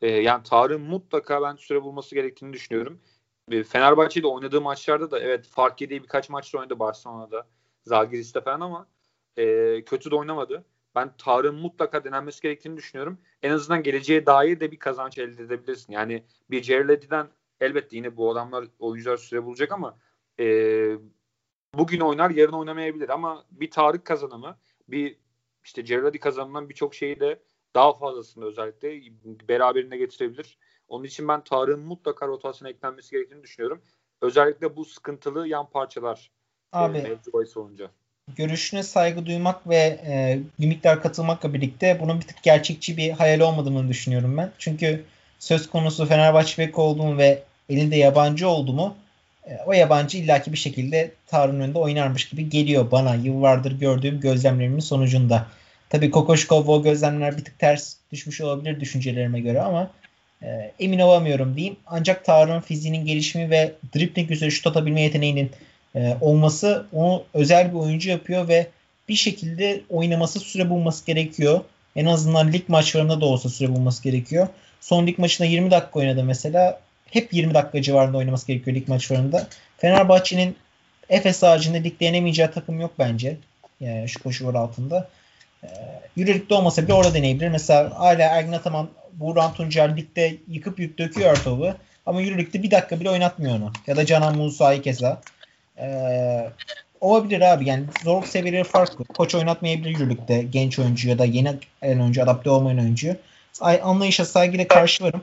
[0.02, 3.02] e, yani Tarık'ın mutlaka ben süre bulması gerektiğini düşünüyorum.
[3.52, 7.48] E, Fenerbahçe'de oynadığı maçlarda da evet fark yediği birkaç maçta oynadı Barcelona'da,
[7.84, 8.88] Zalgiris'te falan ama
[9.38, 10.66] e, kötü de oynamadı.
[10.96, 13.18] Ben Tarık'ın mutlaka denenmesi gerektiğini düşünüyorum.
[13.44, 15.94] En azından geleceğe dair de bir kazanç elde edebilirsin.
[15.94, 17.28] Yani bir Cerledi'den
[17.62, 19.98] elbette yine bu adamlar oyuncular süre bulacak ama
[20.40, 20.46] e,
[21.74, 25.18] bugün oynar yarın oynamayabilir ama bir Tarık kazanımı bir
[25.66, 27.40] işte Cerradi kazanımından birçok şeyi de
[27.76, 29.02] daha fazlasını özellikle
[29.50, 30.58] beraberinde getirebilir.
[30.88, 33.82] Onun için ben Tarık'ın mutlaka rotasyona eklenmesi gerektiğini düşünüyorum.
[34.22, 36.32] Özellikle bu sıkıntılı yan parçalar
[36.74, 37.90] e, Abi, e, olunca.
[38.36, 43.40] Görüşüne saygı duymak ve e, bir miktar katılmakla birlikte bunun bir tık gerçekçi bir hayal
[43.40, 44.52] olmadığını düşünüyorum ben.
[44.58, 45.04] Çünkü
[45.40, 49.05] söz konusu Fenerbahçe bek olduğum ve elinde yabancı oldu mu e,
[49.66, 55.48] o yabancı illaki bir şekilde Tarık'ın önünde oynarmış gibi geliyor bana yıllardır gördüğüm gözlemlerimin sonucunda.
[55.90, 59.92] Tabii Kokoşkov o gözlemler bir tık ters düşmüş olabilir düşüncelerime göre ama
[60.44, 61.76] e, emin olamıyorum diyeyim.
[61.88, 65.52] Ancak Tarık'ın fiziğinin gelişimi ve dribbling üzeri şut atabilme yeteneğinin
[65.96, 68.68] e, olması onu özel bir oyuncu yapıyor ve
[69.10, 71.62] bir şekilde oynaması süre bulması gerekiyor.
[71.96, 74.48] En azından lig maçlarında da olsa süre bulması gerekiyor.
[74.82, 76.80] Son lig maçında 20 dakika oynadı mesela.
[77.16, 79.48] Hep 20 dakika civarında oynaması gerekiyor lig maçlarında.
[79.78, 80.56] Fenerbahçe'nin
[81.10, 83.38] Efes haricinde ligde yenemeyeceği takım yok bence.
[83.80, 85.10] Yani şu koşullar altında.
[85.64, 85.68] Ee,
[86.18, 87.50] Euroleague'de olmasa bile orada deneyebilir.
[87.50, 91.74] Mesela hala Ergin Ataman, Buğran Tuncer ligde yıkıp yük döküyor topu.
[92.06, 93.72] Ama Euroleague'de bir dakika bile oynatmıyor onu.
[93.88, 95.22] Ya da Canan Musa'yı keza.
[95.80, 96.50] Ee,
[97.02, 97.68] olabilir abi.
[97.68, 99.06] Yani zorluk seviyeleri farklı.
[99.06, 101.54] Koç oynatmayabilir Euroleague'de genç oyuncu ya da yeni
[101.84, 103.16] oyuncu, adapte olmayan oyuncu.
[103.62, 105.22] Anlayışa saygıyla karşı varım.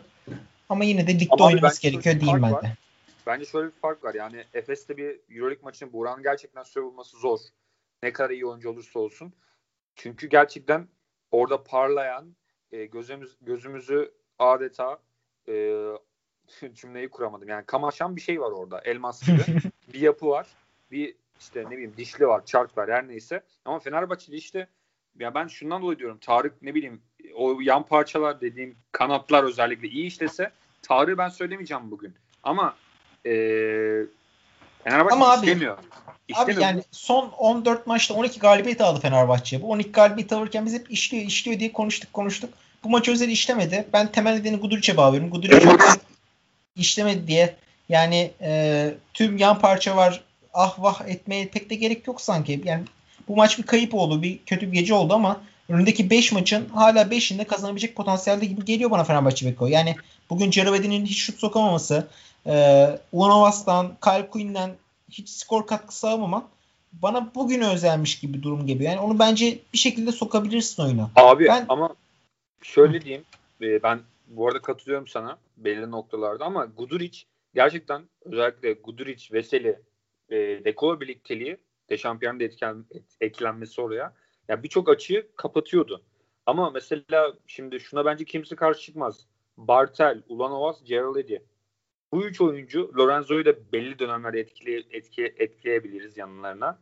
[0.69, 2.77] Ama yine de ligde Ama oynaması gerekiyor diyeyim ben de.
[3.27, 4.15] Bence şöyle bir fark var.
[4.15, 7.39] Yani Efes'te bir Euroleague maçının Buğra'nın gerçekten süre bulması zor.
[8.03, 9.33] Ne kadar iyi oyuncu olursa olsun.
[9.97, 10.89] Çünkü gerçekten
[11.31, 12.37] orada parlayan
[12.73, 14.99] e, gözümüz gözümüzü adeta
[15.49, 15.85] e,
[16.75, 17.49] cümleyi kuramadım.
[17.49, 18.81] Yani kamaşan bir şey var orada.
[18.81, 19.43] Elmas gibi
[19.93, 20.47] bir yapı var.
[20.91, 23.43] Bir işte ne bileyim dişli var, çark var her neyse.
[23.65, 24.69] Ama Fenerbahçe'de işte
[25.19, 26.19] ya ben şundan dolayı diyorum.
[26.19, 27.03] Tarık ne bileyim
[27.35, 30.51] o yan parçalar dediğim kanatlar özellikle iyi işlese
[30.83, 32.15] Tarık'ı ben söylemeyeceğim bugün.
[32.43, 32.77] Ama
[33.25, 34.05] eee
[34.85, 35.79] Fenerbahçe Ama istemiyor.
[35.79, 35.83] Abi,
[36.29, 36.57] istemiyor.
[36.57, 39.63] Abi yani son 14 maçta 12 galibiyet aldı Fenerbahçe.
[39.63, 42.55] Bu 12 galibiyet alırken biz hep işliyor işliyor diye konuştuk konuştuk.
[42.85, 43.89] Bu maç özel işlemedi.
[43.93, 45.31] Ben temel nedeni Guduric'e bağlıyorum.
[45.31, 45.69] Guduric
[46.77, 47.57] işlemedi diye
[47.89, 52.63] yani e, tüm yan parça var ah vah etmeye pek de gerek yok sanki.
[52.65, 52.85] Yani
[53.29, 54.23] bu maç bir kayıp oldu.
[54.23, 55.41] Bir kötü bir gece oldu ama
[55.73, 59.67] önündeki 5 maçın hala 5'inde kazanabilecek potansiyelde gibi geliyor bana Fenerbahçe Beko.
[59.67, 59.97] Yani
[60.31, 62.09] bugün Ceravedi'nin hiç şut sokamaması,
[62.47, 64.71] e, Ulanovas'tan, Kyle Quinn'den
[65.11, 66.45] hiç skor katkısı sağlamaman
[66.93, 68.91] bana bugün özelmiş gibi durum geliyor.
[68.91, 71.11] Yani onu bence bir şekilde sokabilirsin oyuna.
[71.17, 71.95] Abi ben, ama
[72.63, 73.25] şöyle diyeyim
[73.61, 77.19] e, ben bu arada katılıyorum sana belirli noktalarda ama Guduric
[77.55, 79.79] gerçekten özellikle Guduric, Veseli,
[80.31, 81.57] e, Dekolo birlikteliği
[81.91, 84.13] de şampiyon da etken, et, eklenmesi oraya.
[84.53, 86.03] Yani birçok açıyı kapatıyordu.
[86.47, 89.27] Ama mesela şimdi şuna bence kimse karşı çıkmaz.
[89.57, 91.41] Bartel, Ulanovas, Gerald
[92.13, 96.79] Bu üç oyuncu Lorenzo'yu da belli dönemlerde etkile, etki, etkileyebiliriz yanlarına.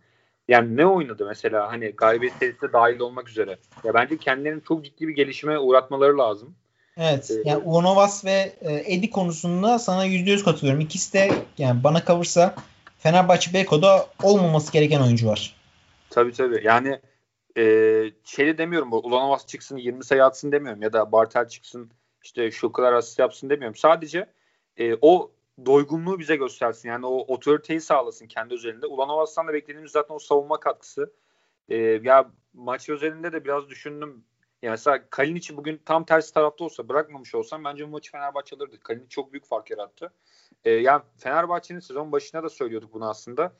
[0.48, 3.58] Yani ne oynadı mesela hani galibiyet serisine dahil olmak üzere.
[3.84, 6.54] Ya bence kendilerini çok ciddi bir gelişime uğratmaları lazım.
[6.96, 7.30] Evet.
[7.30, 10.80] Ee, yani Ulanovas ve e, Edi konusunda sana %100 katılıyorum.
[10.80, 12.54] İkisi de yani bana kalırsa
[12.98, 15.54] Fenerbahçe Beko'da olmaması gereken oyuncu var.
[16.10, 16.60] Tabii tabii.
[16.64, 17.00] Yani
[17.56, 17.62] e,
[18.24, 21.90] şeyde demiyorum Ulanovas çıksın 20 sayı atsın demiyorum ya da Bartel çıksın
[22.22, 23.76] işte şu kadar asist yapsın demiyorum.
[23.76, 24.26] Sadece
[24.76, 25.32] e, o
[25.66, 26.88] doygunluğu bize göstersin.
[26.88, 28.86] Yani o otoriteyi sağlasın kendi özelinde.
[28.86, 31.12] Ulanovas'tan da beklediğimiz zaten o savunma katkısı.
[31.68, 34.24] E, ya maç özelinde de biraz düşündüm.
[34.62, 38.80] Yani mesela Kalinic bugün tam tersi tarafta olsa bırakmamış olsam bence bu maçı Fenerbahçe alırdı.
[38.80, 40.12] Kalinic çok büyük fark yarattı.
[40.64, 43.52] E, yani Fenerbahçe'nin sezon başına da söylüyorduk bunu aslında.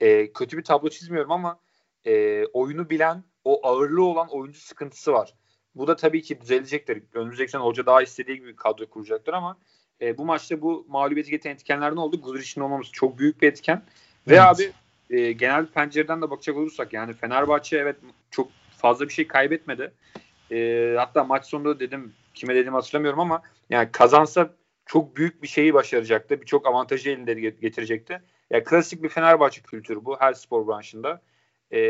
[0.00, 1.60] E, kötü bir tablo çizmiyorum ama
[2.06, 5.34] e, oyunu bilen, o ağırlığı olan oyuncu sıkıntısı var.
[5.74, 7.02] Bu da tabii ki düzelecektir.
[7.14, 9.56] Önümüzdeki sene hoca daha istediği gibi kadro kuracaktır ama
[10.00, 12.20] e, bu maçta bu mağlubiyeti getiren etkenler ne oldu?
[12.20, 13.82] Guduric'in olmaması çok büyük bir etken.
[14.28, 14.42] Ve evet.
[14.42, 14.72] abi
[15.10, 17.96] e, genel pencereden de bakacak olursak yani Fenerbahçe evet
[18.30, 19.92] çok fazla bir şey kaybetmedi.
[20.52, 24.50] E, hatta maç sonunda dedim kime dedim hatırlamıyorum ama yani kazansa
[24.86, 26.40] çok büyük bir şeyi başaracaktı.
[26.40, 28.12] Birçok avantajı elinde getirecekti.
[28.12, 31.22] Ya yani klasik bir Fenerbahçe kültürü bu her spor branşında.
[31.72, 31.80] E,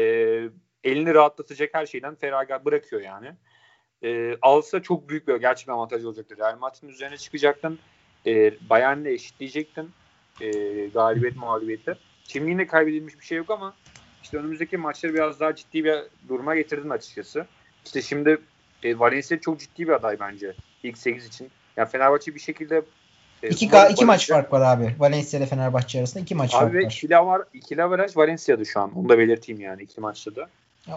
[0.84, 3.32] elini rahatlatacak her şeyden feragat bırakıyor yani.
[4.04, 6.38] E, alsa çok büyük bir gerçekten avantaj olacaktır.
[6.38, 7.78] Real Madrid'in üzerine çıkacaktın.
[8.26, 9.90] E, Bayern'le eşitleyecektin.
[10.40, 10.50] e,
[10.86, 11.98] galibiyet mağlubiyeti.
[12.28, 13.74] Şimdi yine kaybedilmiş bir şey yok ama
[14.22, 15.94] işte önümüzdeki maçları biraz daha ciddi bir
[16.28, 17.46] duruma getirdin açıkçası.
[17.84, 18.38] İşte şimdi
[18.82, 21.50] e, Valencia çok ciddi bir aday bence ilk 8 için.
[21.76, 22.82] Yani Fenerbahçe bir şekilde
[23.42, 24.94] e, iki, ga- iki maç fark var abi.
[24.98, 26.80] Valencia ile Fenerbahçe arasında iki maç abi fark var.
[26.80, 28.98] Ikili, var, ikili averaj Valencia'da şu an.
[28.98, 30.48] Onu da belirteyim yani iki maçta da.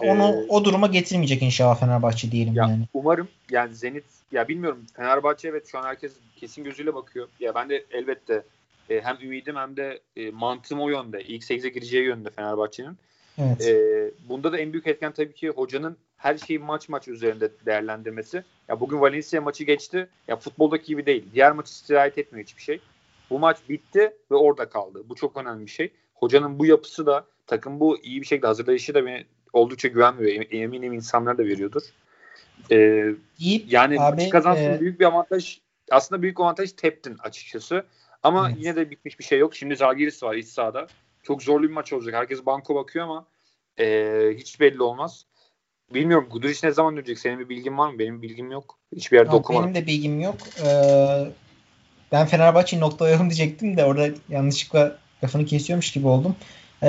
[0.02, 2.84] Onu ee, o duruma getirmeyecek inşallah Fenerbahçe diyelim ya, yani.
[2.94, 7.28] Umarım yani Zenit ya bilmiyorum Fenerbahçe evet şu an herkes kesin gözüyle bakıyor.
[7.40, 8.42] Ya ben de elbette
[8.90, 11.22] e, hem ümidim hem de e, mantığım o yönde.
[11.22, 12.96] İlk 8'e gireceği yönde Fenerbahçe'nin.
[13.38, 13.66] Evet.
[13.66, 18.44] E, bunda da en büyük etken tabii ki hocanın her şeyi maç maç üzerinde değerlendirmesi.
[18.68, 20.08] Ya bugün Valencia maçı geçti.
[20.28, 21.24] Ya futboldaki gibi değil.
[21.34, 22.80] Diğer maçı istirahat etmiyor hiçbir şey.
[23.30, 25.02] Bu maç bitti ve orada kaldı.
[25.08, 25.92] Bu çok önemli bir şey.
[26.14, 30.44] Hocanın bu yapısı da takım bu iyi bir şekilde hazırlayışı da beni oldukça güven veriyor.
[30.50, 31.82] Eminim insanlar da veriyordur.
[32.70, 33.06] Ee,
[33.38, 34.80] İyi, yani abi, maçı kazansın e...
[34.80, 35.60] büyük bir avantaj.
[35.90, 37.84] Aslında büyük avantaj teptin açıkçası.
[38.22, 38.58] Ama evet.
[38.60, 39.56] yine de bitmiş bir şey yok.
[39.56, 40.86] Şimdi Zalgiris var iç sahada.
[41.22, 42.14] Çok zorlu bir maç olacak.
[42.14, 43.26] Herkes banko bakıyor ama
[43.78, 45.26] e, hiç belli olmaz.
[45.94, 47.18] Bilmiyorum Guduric ne zaman dönecek?
[47.18, 47.98] Senin bir bilgin var mı?
[47.98, 48.78] Benim bilgim yok.
[48.96, 49.74] Hiçbir yerde yok, okumadım.
[49.74, 50.36] Benim de bilgim yok.
[50.64, 51.30] Ee,
[52.12, 56.36] ben Fenerbahçe'yi noktalayalım diyecektim de orada yanlışlıkla lafını kesiyormuş gibi oldum.
[56.82, 56.88] 5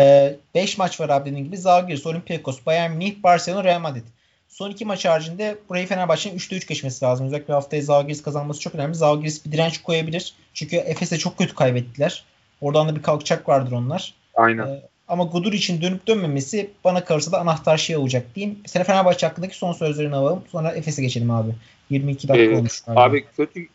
[0.55, 1.57] ee, maç var abi dediğim gibi.
[1.57, 4.03] Zalgiris, Olympiakos, Bayern Münih, Barcelona, Real Madrid.
[4.47, 7.25] Son iki maç haricinde burayı Fenerbahçe'nin 3'te 3 geçmesi lazım.
[7.27, 8.95] Özellikle haftaya Zalgiris kazanması çok önemli.
[8.95, 10.33] Zalgiris bir direnç koyabilir.
[10.53, 12.23] Çünkü Efes'e çok kötü kaybettiler.
[12.61, 14.13] Oradan da bir kalkacak vardır onlar.
[14.35, 14.67] Aynen.
[14.67, 18.59] Ee, ama Gudur için dönüp dönmemesi bana kalırsa da anahtar şey olacak diyeyim.
[18.65, 20.43] Sene Fenerbahçe hakkındaki son sözlerini alalım.
[20.51, 21.55] Sonra Efes'e geçelim abi.
[21.89, 22.81] 22 dakika ee, olmuş.
[22.81, 23.03] Galiba.
[23.03, 23.67] Abi kötü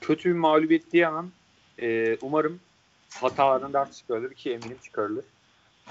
[0.00, 1.30] kötü bir mağlubiyet diyemem.
[1.82, 2.60] Ee, umarım
[3.14, 5.24] hatalardan ders çıkarılır ki eminim çıkarılır.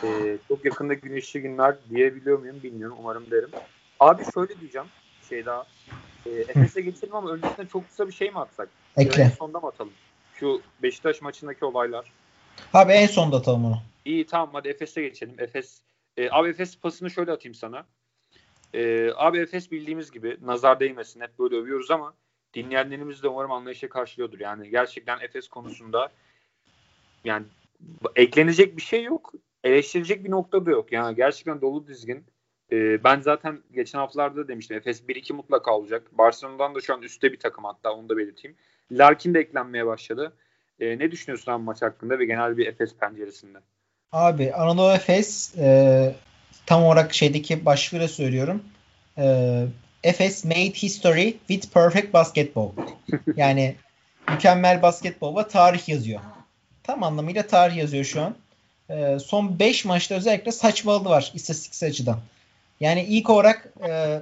[0.03, 2.97] Ee, çok yakında güneşli günler diyebiliyor muyum bilmiyorum.
[2.99, 3.49] Umarım derim.
[3.99, 4.87] Abi şöyle diyeceğim.
[5.29, 5.65] Şey daha.
[6.25, 8.69] E, Efes'e geçelim ama öncesinde çok kısa bir şey mi atsak?
[8.97, 9.23] Ekle.
[9.23, 9.93] En sonda mı atalım?
[10.33, 12.11] Şu Beşiktaş maçındaki olaylar.
[12.73, 13.77] Abi en sonda atalım onu.
[14.05, 15.35] İyi tamam hadi Efes'e geçelim.
[15.37, 15.81] Efes
[16.17, 17.85] e, abi Efes pasını şöyle atayım sana.
[18.73, 22.13] E, abi Efes bildiğimiz gibi nazar değmesin hep böyle övüyoruz ama
[22.53, 24.39] dinleyenlerimiz de umarım anlayışla karşılıyordur.
[24.39, 26.11] Yani gerçekten Efes konusunda
[27.23, 27.45] yani
[28.15, 29.33] eklenecek bir şey yok.
[29.67, 30.91] Eleştirecek bir nokta da yok.
[30.91, 32.25] Yani gerçekten dolu dizgin.
[32.71, 36.07] E, ben zaten geçen haftalarda demiştim Efes 1-2 mutlaka olacak.
[36.11, 38.57] Barcelona'dan da şu an üstte bir takım hatta onu da belirteyim.
[38.91, 40.33] Larkin de eklenmeye başladı.
[40.79, 43.57] E, ne düşünüyorsun abi maç hakkında ve genel bir Efes penceresinde?
[44.11, 46.15] Abi Anadolu Efes e,
[46.65, 48.63] tam olarak şeydeki başlığıyla söylüyorum.
[49.17, 49.65] E,
[50.03, 52.71] Efes made history with perfect basketball.
[53.35, 53.75] yani
[54.31, 56.19] mükemmel basketbol ve tarih yazıyor.
[56.83, 58.35] Tam anlamıyla tarih yazıyor şu an.
[58.89, 62.19] E, son 5 maçta özellikle saçmalığı var istatistiksel açıdan.
[62.79, 64.21] Yani ilk olarak e,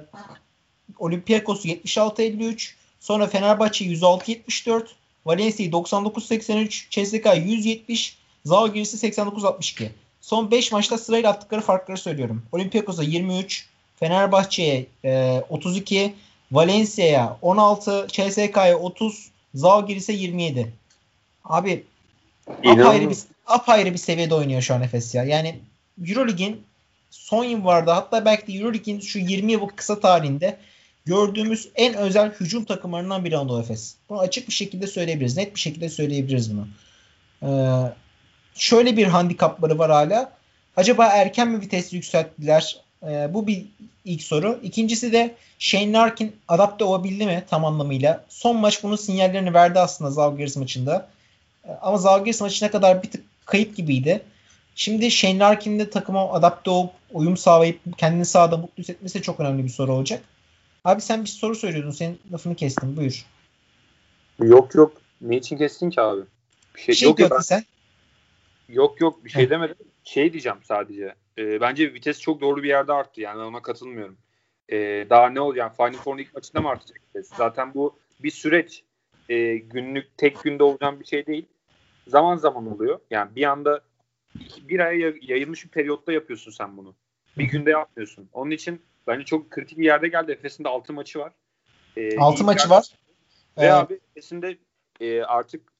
[0.98, 4.86] Olympiakos'u 76-53, sonra Fenerbahçe 106-74,
[5.26, 9.88] Valencia'yı 99-83, CSKA 170, Zalgiris'i 89-62.
[10.20, 12.42] Son 5 maçta sırayla attıkları farkları söylüyorum.
[12.52, 16.14] Olympiakos'a 23, Fenerbahçe'ye e, 32,
[16.52, 20.72] Valencia'ya 16, CSK'ya 30, Zalgiris'e 27.
[21.44, 21.84] Abi
[22.66, 25.24] apayrı bir, apayrı bir seviyede oynuyor şu an Efes ya.
[25.24, 25.60] Yani
[26.08, 26.62] Eurolig'in
[27.10, 30.56] son yıllarda hatta belki de Euroleague'in şu 20 yıllık kısa tarihinde
[31.06, 33.94] gördüğümüz en özel hücum takımlarından biri Anadolu Efes.
[34.08, 35.36] Bunu açık bir şekilde söyleyebiliriz.
[35.36, 36.68] Net bir şekilde söyleyebiliriz bunu.
[37.42, 37.92] Ee,
[38.54, 40.32] şöyle bir handikapları var hala.
[40.76, 42.76] Acaba erken mi vites yükselttiler?
[43.02, 43.66] Ee, bu bir
[44.04, 44.60] ilk soru.
[44.62, 48.24] İkincisi de Shane Larkin adapte olabildi mi tam anlamıyla?
[48.28, 51.08] Son maç bunun sinyallerini verdi aslında Zalgiris maçında.
[51.64, 54.22] Ee, ama Zalgiris maçına kadar bir tık kayıp gibiydi.
[54.74, 59.64] Şimdi Shane Larkin'in de takıma adapte olup uyum sağlayıp kendini sahada mutlu hissetmesi çok önemli
[59.64, 60.22] bir soru olacak.
[60.84, 61.90] Abi sen bir soru söylüyordun.
[61.90, 62.96] Senin lafını kestim.
[62.96, 63.26] Buyur.
[64.42, 64.92] Yok yok.
[65.20, 66.22] Ne için kestin ki abi?
[66.74, 67.42] Bir şey, bir şey yok diyordun ben...
[67.42, 67.64] sen.
[68.68, 69.50] Yok yok bir şey Heh.
[69.50, 69.76] demedim.
[70.04, 71.14] Şey diyeceğim sadece.
[71.38, 73.20] E, bence vites çok doğru bir yerde arttı.
[73.20, 74.16] Yani ona katılmıyorum.
[74.68, 74.76] E,
[75.10, 77.30] daha ne oldu yani Final Four'un ilk maçında mı artacak vites?
[77.36, 78.82] Zaten bu bir süreç.
[79.28, 81.46] E, günlük tek günde olacak bir şey değil.
[82.06, 83.00] Zaman zaman oluyor.
[83.10, 83.80] Yani bir anda
[84.68, 86.94] bir aya yayılmış bir periyotta yapıyorsun sen bunu.
[87.38, 88.28] Bir günde yapmıyorsun.
[88.32, 90.32] Onun için bence çok kritik bir yerde geldi.
[90.32, 91.32] Efes'in de 6 maçı var.
[91.96, 92.94] Ee, 6 maçı var.
[93.58, 94.58] Ve ee, abi Efes'in de
[95.00, 95.72] e, artık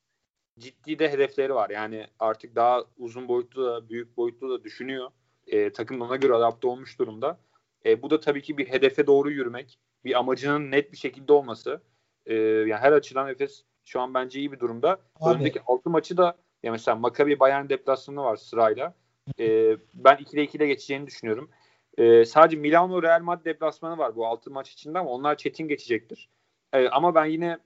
[0.58, 1.70] ciddi de hedefleri var.
[1.70, 5.10] Yani artık daha uzun boyutlu da büyük boyutlu da düşünüyor.
[5.46, 7.38] E, takım ona göre adapte olmuş durumda.
[7.86, 9.78] E, bu da tabii ki bir hedefe doğru yürümek.
[10.04, 11.82] Bir amacının net bir şekilde olması.
[12.26, 14.98] E, yani her açıdan Efes şu an bence iyi bir durumda.
[15.20, 15.34] Abi.
[15.34, 18.94] Önündeki 6 maçı da ya mesela Maccabi Bayern deplasmanı var sırayla.
[19.38, 21.50] E, ben 2'de 2'de geçeceğini düşünüyorum.
[21.98, 26.28] E, sadece Milano Real Madrid deplasmanı var bu 6 maç içinde ama onlar çetin geçecektir.
[26.72, 27.58] E, ama ben yine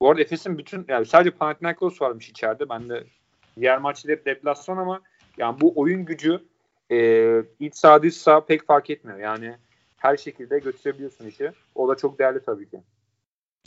[0.00, 2.68] bu arada Efes'in bütün yani sadece Panathinaikos varmış içeride.
[2.68, 3.04] Ben de
[3.60, 5.00] Diğer maçta hep deplasman ama
[5.38, 6.44] yani bu oyun gücü
[6.92, 9.18] e, iç sağ dış sağ pek fark etmiyor.
[9.18, 9.56] Yani
[9.96, 11.52] her şekilde götürebiliyorsun işi.
[11.74, 12.80] O da çok değerli tabii ki.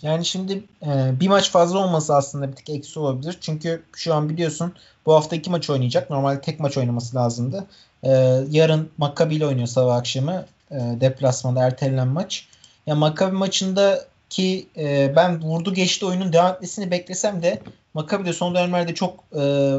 [0.01, 3.37] Yani şimdi e, bir maç fazla olması aslında bir tık eksi olabilir.
[3.41, 4.73] Çünkü şu an biliyorsun
[5.05, 6.09] bu hafta iki maç oynayacak.
[6.09, 7.67] Normalde tek maç oynaması lazımdı.
[8.03, 8.09] E,
[8.49, 10.45] yarın Maccabi ile oynuyor sabah akşamı.
[10.71, 12.47] E, deplasmanda ertelenen maç.
[12.87, 17.61] Ya Maccabi maçında ki e, ben vurdu geçti oyunun devam etmesini beklesem de
[17.93, 19.73] Maccabi de son dönemlerde çok e,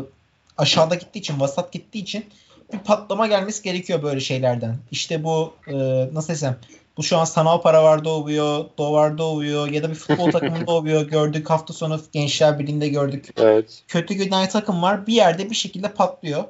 [0.59, 2.25] aşağıda gittiği için, vasat gittiği için
[2.73, 4.79] bir patlama gelmesi gerekiyor böyle şeylerden.
[4.91, 5.75] İşte bu e,
[6.15, 6.57] nasıl desem
[6.97, 11.03] bu şu an sanal para var doğuyor, dolar doğuyor ya da bir futbol takımında doğuyor.
[11.03, 13.29] Gördük hafta sonu Gençler Birliği'nde gördük.
[13.37, 13.83] Evet.
[13.89, 15.07] Kötü giden takım var.
[15.07, 16.45] Bir yerde bir şekilde patlıyor.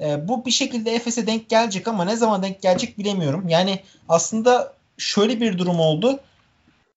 [0.00, 3.48] E, bu bir şekilde Efes'e denk gelecek ama ne zaman denk gelecek bilemiyorum.
[3.48, 6.20] Yani aslında şöyle bir durum oldu.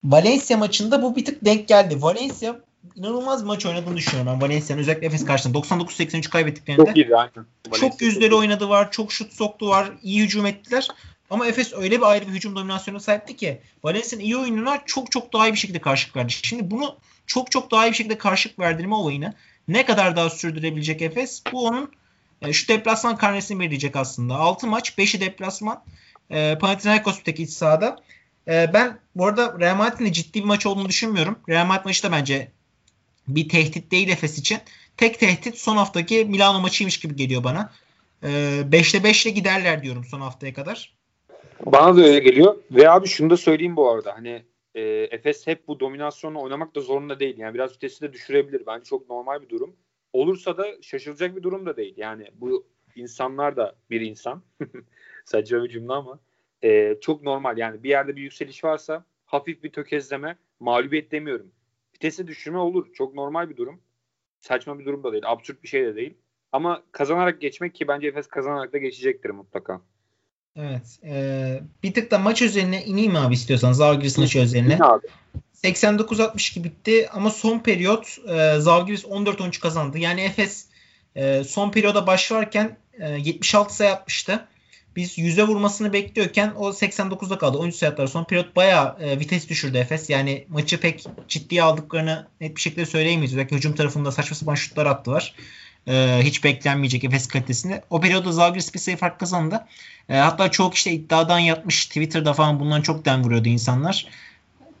[0.04, 2.02] Valencia maçında bu bir tık denk geldi.
[2.02, 2.56] Valencia
[2.96, 6.86] inanılmaz maç oynadığını düşünüyorum ben Valencia'nın özellikle Efes karşısında 99-83 kaybettiklerinde.
[6.86, 7.46] Çok iyi aynen.
[7.80, 10.88] çok yüzleri oynadı var, çok şut soktu var, iyi hücum ettiler.
[11.30, 15.32] Ama Efes öyle bir ayrı bir hücum dominasyonu sahipti ki Valencia'nın iyi oyununa çok çok
[15.32, 16.32] daha iyi bir şekilde karşılık verdi.
[16.32, 19.34] Şimdi bunu çok çok daha iyi bir şekilde karşılık verdirme olayını
[19.68, 21.42] ne kadar daha sürdürebilecek Efes?
[21.52, 21.92] Bu onun
[22.42, 24.34] e, şu deplasman karnesini belirleyecek aslında.
[24.34, 25.84] 6 maç, 5'i deplasman.
[26.30, 27.96] E, Panathinaikos'taki iç sahada.
[28.48, 31.38] E, ben bu arada Real Madrid'in ciddi bir maç olduğunu düşünmüyorum.
[31.48, 32.52] Real Madrid maçı da bence
[33.28, 34.58] bir tehdit değil Efes için.
[34.96, 37.72] Tek tehdit son haftaki Milano maçıymış gibi geliyor bana.
[38.22, 40.99] 5'te ee, 5'le giderler diyorum son haftaya kadar.
[41.66, 42.56] Bana da öyle geliyor.
[42.70, 44.16] Ve abi şunu da söyleyeyim bu arada.
[44.16, 44.42] Hani
[44.74, 47.38] e, Efes hep bu dominasyonla oynamak da zorunda değil.
[47.38, 48.66] Yani biraz vitesi de düşürebilir.
[48.66, 49.76] Bence çok normal bir durum.
[50.12, 51.94] Olursa da şaşılacak bir durum da değil.
[51.96, 54.42] Yani bu insanlar da bir insan.
[55.24, 56.18] Saçma bir cümle ama.
[56.62, 57.58] E, çok normal.
[57.58, 61.52] Yani bir yerde bir yükseliş varsa hafif bir tökezleme mağlubiyet demiyorum
[62.00, 62.92] vitesi düşürme olur.
[62.92, 63.80] Çok normal bir durum.
[64.40, 65.22] Saçma bir durum da değil.
[65.26, 66.14] Absürt bir şey de değil.
[66.52, 69.80] Ama kazanarak geçmek ki bence Efes kazanarak da geçecektir mutlaka.
[70.60, 70.98] Evet.
[71.04, 73.72] E, bir tık da maç özeline ineyim abi istiyorsan.
[73.72, 74.78] Zalgiris maçı özeline.
[75.64, 79.98] 89-62 bitti ama son periyot e, Zalgiris 14-13 kazandı.
[79.98, 80.66] Yani Efes
[81.16, 84.46] e, son periyoda başlarken e, 76 sayı atmıştı.
[84.96, 87.58] Biz 100'e vurmasını bekliyorken o 89'da kaldı.
[87.58, 90.10] 13 sayılar son periyot bayağı e, vites düşürdü Efes.
[90.10, 93.32] Yani maçı pek ciddiye aldıklarını net bir şekilde söyleyemeyiz.
[93.32, 95.34] Özellikle hücum tarafında saçma sapan şutlar attılar.
[95.88, 97.84] E, hiç beklenmeyecek Efes kalitesinde.
[97.90, 99.66] O periyodda Zalgiris bir sayı fark kazandı.
[100.08, 104.06] E, hatta çok işte iddiadan yatmış Twitter'da falan bundan çok den vuruyordu insanlar.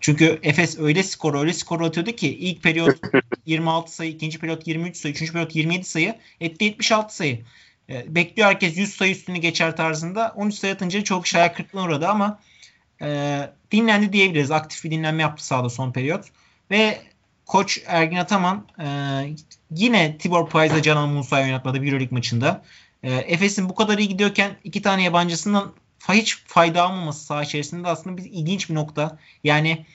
[0.00, 2.98] Çünkü Efes öyle skor öyle skor atıyordu ki ilk periyot
[3.46, 7.40] 26 sayı, ikinci periyot 23 sayı, üçüncü periyot 27 sayı, etti 76 sayı.
[7.88, 10.32] E, bekliyor herkes 100 sayı üstünü geçer tarzında.
[10.36, 12.40] 13 sayı atınca çok şaya kırıklığına uğradı ama
[13.02, 13.40] e,
[13.72, 14.50] dinlendi diyebiliriz.
[14.50, 16.24] Aktif bir dinlenme yaptı sahada son periyot.
[16.70, 17.00] Ve
[17.50, 18.86] koç Ergin Ataman e,
[19.70, 22.62] yine Tibor Payz'la Canan Musa'yı oynatmadı bir Euroleague maçında.
[23.02, 25.72] E, Efes'in bu kadar iyi gidiyorken iki tane yabancısından
[26.08, 29.18] hiç fayda almaması saha içerisinde aslında bir ilginç bir nokta.
[29.44, 29.86] Yani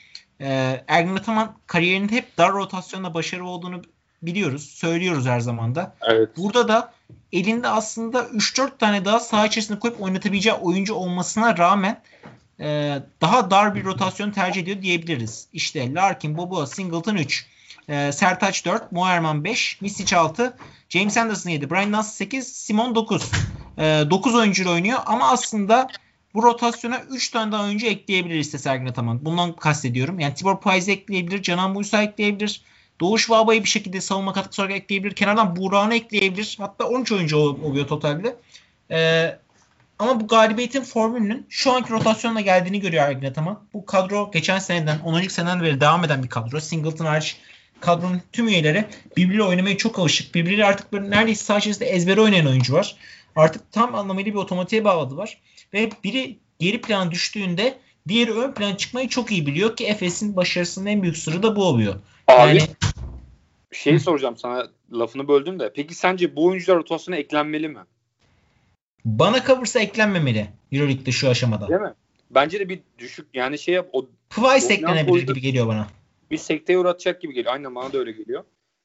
[0.42, 3.82] e, Ergin Ataman kariyerinde hep dar rotasyonda başarılı olduğunu
[4.22, 4.70] biliyoruz.
[4.70, 5.96] Söylüyoruz her zaman da.
[6.02, 6.30] Evet.
[6.38, 6.94] Burada da
[7.32, 12.02] elinde aslında 3-4 tane daha saha içerisinde koyup oynatabileceği oyuncu olmasına rağmen
[12.60, 15.48] e, daha dar bir rotasyon tercih ediyor diyebiliriz.
[15.54, 17.46] İşte Larkin, Bobo, Singleton 3,
[17.88, 20.58] e, Sertaç 4, Moerman 5, Misic 6,
[20.90, 23.32] James Anderson 7, Brian Nance 8, Simon 9.
[23.78, 25.88] E, 9 oyuncu oynuyor ama aslında
[26.34, 29.26] bu rotasyona 3 tane daha oyuncu ekleyebilir iste Sergin Ataman.
[29.26, 30.20] Bundan kastediyorum.
[30.20, 32.62] Yani Tibor Paize ekleyebilir, Canan Musa ekleyebilir.
[33.00, 35.16] Doğuş Vaba'yı bir şekilde savunma katkısı olarak ekleyebilir.
[35.16, 36.56] Kenardan Burak'ını ekleyebilir.
[36.60, 38.36] Hatta 13 oyuncu oluyor totalde.
[38.92, 39.38] Ee,
[40.00, 43.64] ama bu galibiyetin formülünün şu anki rotasyonla geldiğini görüyor Ergin Ataman.
[43.74, 45.22] Bu kadro geçen seneden, 10.
[45.22, 46.60] seneden beri devam eden bir kadro.
[46.60, 47.38] Singleton hariç
[47.80, 48.86] kadronun tüm üyeleri
[49.18, 50.36] birbiriyle oynamaya çok alışık.
[50.36, 52.96] Birbiriyle artık böyle neredeyse sağ içerisinde ezbere oynayan oyuncu var.
[53.36, 55.38] Artık tam anlamıyla bir otomatiğe bağladılar.
[55.74, 57.78] Ve biri geri plana düştüğünde
[58.08, 61.64] diğeri ön plana çıkmayı çok iyi biliyor ki Efes'in başarısının en büyük sırrı da bu
[61.64, 61.96] oluyor.
[62.28, 62.62] Abi yani,
[63.72, 65.72] bir şey soracağım sana lafını böldüm de.
[65.76, 67.80] Peki sence bu oyuncular rotasyona eklenmeli mi?
[69.06, 71.68] Bana kalırsa eklenmemeli Euroleague'de şu aşamada.
[71.68, 71.94] Değil mi?
[72.30, 75.88] Bence de bir düşük yani şey yap o Pvice eklenebilir gibi geliyor bana.
[76.32, 77.54] Bir sekteye uğratacak gibi geliyor.
[77.54, 78.44] Aynen bana da öyle geliyor.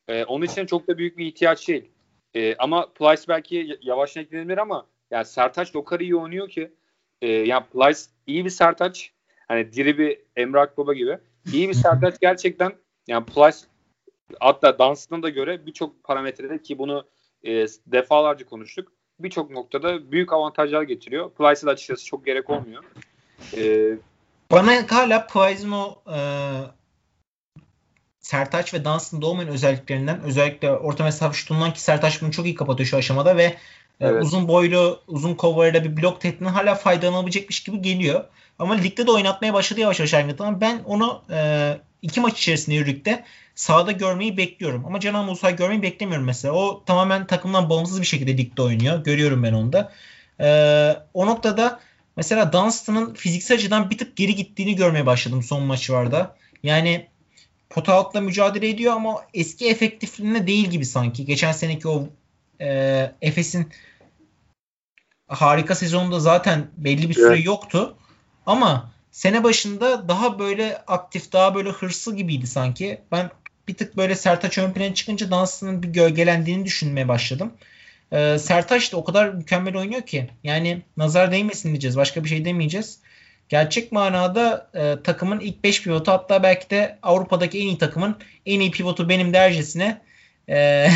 [0.09, 1.91] Ee, onun için çok da büyük bir ihtiyaç değil.
[2.35, 6.73] Ee, ama Plyce belki yavaştan eklenebilir ama yani Sertaç o kadar iyi oynuyor ki
[7.23, 9.13] e, yani Plyce iyi bir Sertaç
[9.49, 11.19] hani diri bir Emre Akbaba gibi
[11.53, 12.73] iyi bir Sertaç gerçekten
[13.09, 13.59] yani Plyce
[14.41, 17.09] hatta dansına da göre birçok parametrede ki bunu
[17.45, 18.93] e, defalarca konuştuk.
[19.23, 21.31] Birçok noktada büyük avantajlar getiriyor.
[21.31, 22.85] Plyce'a da açıkçası çok gerek olmuyor.
[23.57, 23.63] E,
[24.51, 25.73] Bana hala Plyce'ın
[26.15, 26.21] e,
[28.21, 32.87] Sertaç ve Dunstan olmayan özelliklerinden özellikle orta mesafe şutundan ki Sertaç bunu çok iyi kapatıyor
[32.87, 33.57] şu aşamada ve e,
[34.01, 34.23] evet.
[34.23, 38.25] uzun boylu uzun cover'da bir blok tehditinden hala faydalanabilecekmiş gibi geliyor.
[38.59, 43.25] Ama ligde de oynatmaya başladı yavaş yavaş Ergin Ben onu e, iki maç içerisinde yürürlükte
[43.61, 44.87] sahada görmeyi bekliyorum.
[44.87, 46.55] Ama Canan Musa'yı görmeyi beklemiyorum mesela.
[46.55, 49.05] O tamamen takımdan bağımsız bir şekilde ligde oynuyor.
[49.05, 49.93] Görüyorum ben onu da.
[50.41, 51.81] Ee, o noktada
[52.17, 56.37] mesela Dunstan'ın fiziksel açıdan bir tık geri gittiğini görmeye başladım son maçlarda.
[56.63, 57.09] Yani
[57.71, 61.25] pota altla mücadele ediyor ama eski efektifliğinde değil gibi sanki.
[61.25, 62.09] Geçen seneki o
[62.61, 63.69] e, Efes'in
[65.29, 67.47] harika sezonunda zaten belli bir süre evet.
[67.47, 67.97] yoktu.
[68.47, 73.01] Ama sene başında daha böyle aktif, daha böyle hırslı gibiydi sanki.
[73.13, 73.31] Ben
[73.71, 77.53] bir tık böyle Sertaç ön plana çıkınca Dunstan'ın bir gölgelendiğini düşünmeye başladım.
[78.13, 80.31] Ee, Sertaç da o kadar mükemmel oynuyor ki.
[80.45, 81.97] Yani nazar değmesin diyeceğiz.
[81.97, 83.01] Başka bir şey demeyeceğiz.
[83.49, 88.61] Gerçek manada e, takımın ilk 5 pivotu hatta belki de Avrupa'daki en iyi takımın en
[88.61, 90.03] iyi pivotu benim dercesine
[90.49, 90.87] e,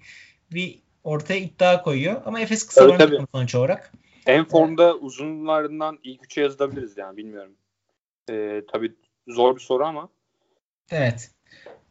[0.52, 2.22] bir ortaya iddia koyuyor.
[2.24, 3.92] Ama Efes kısa evet, takım sonuç olarak.
[4.26, 7.52] En formda uzunlarından ilk 3'e yazılabiliriz yani bilmiyorum.
[8.30, 8.94] Ee, tabii
[9.28, 10.08] zor bir soru ama.
[10.90, 11.30] Evet.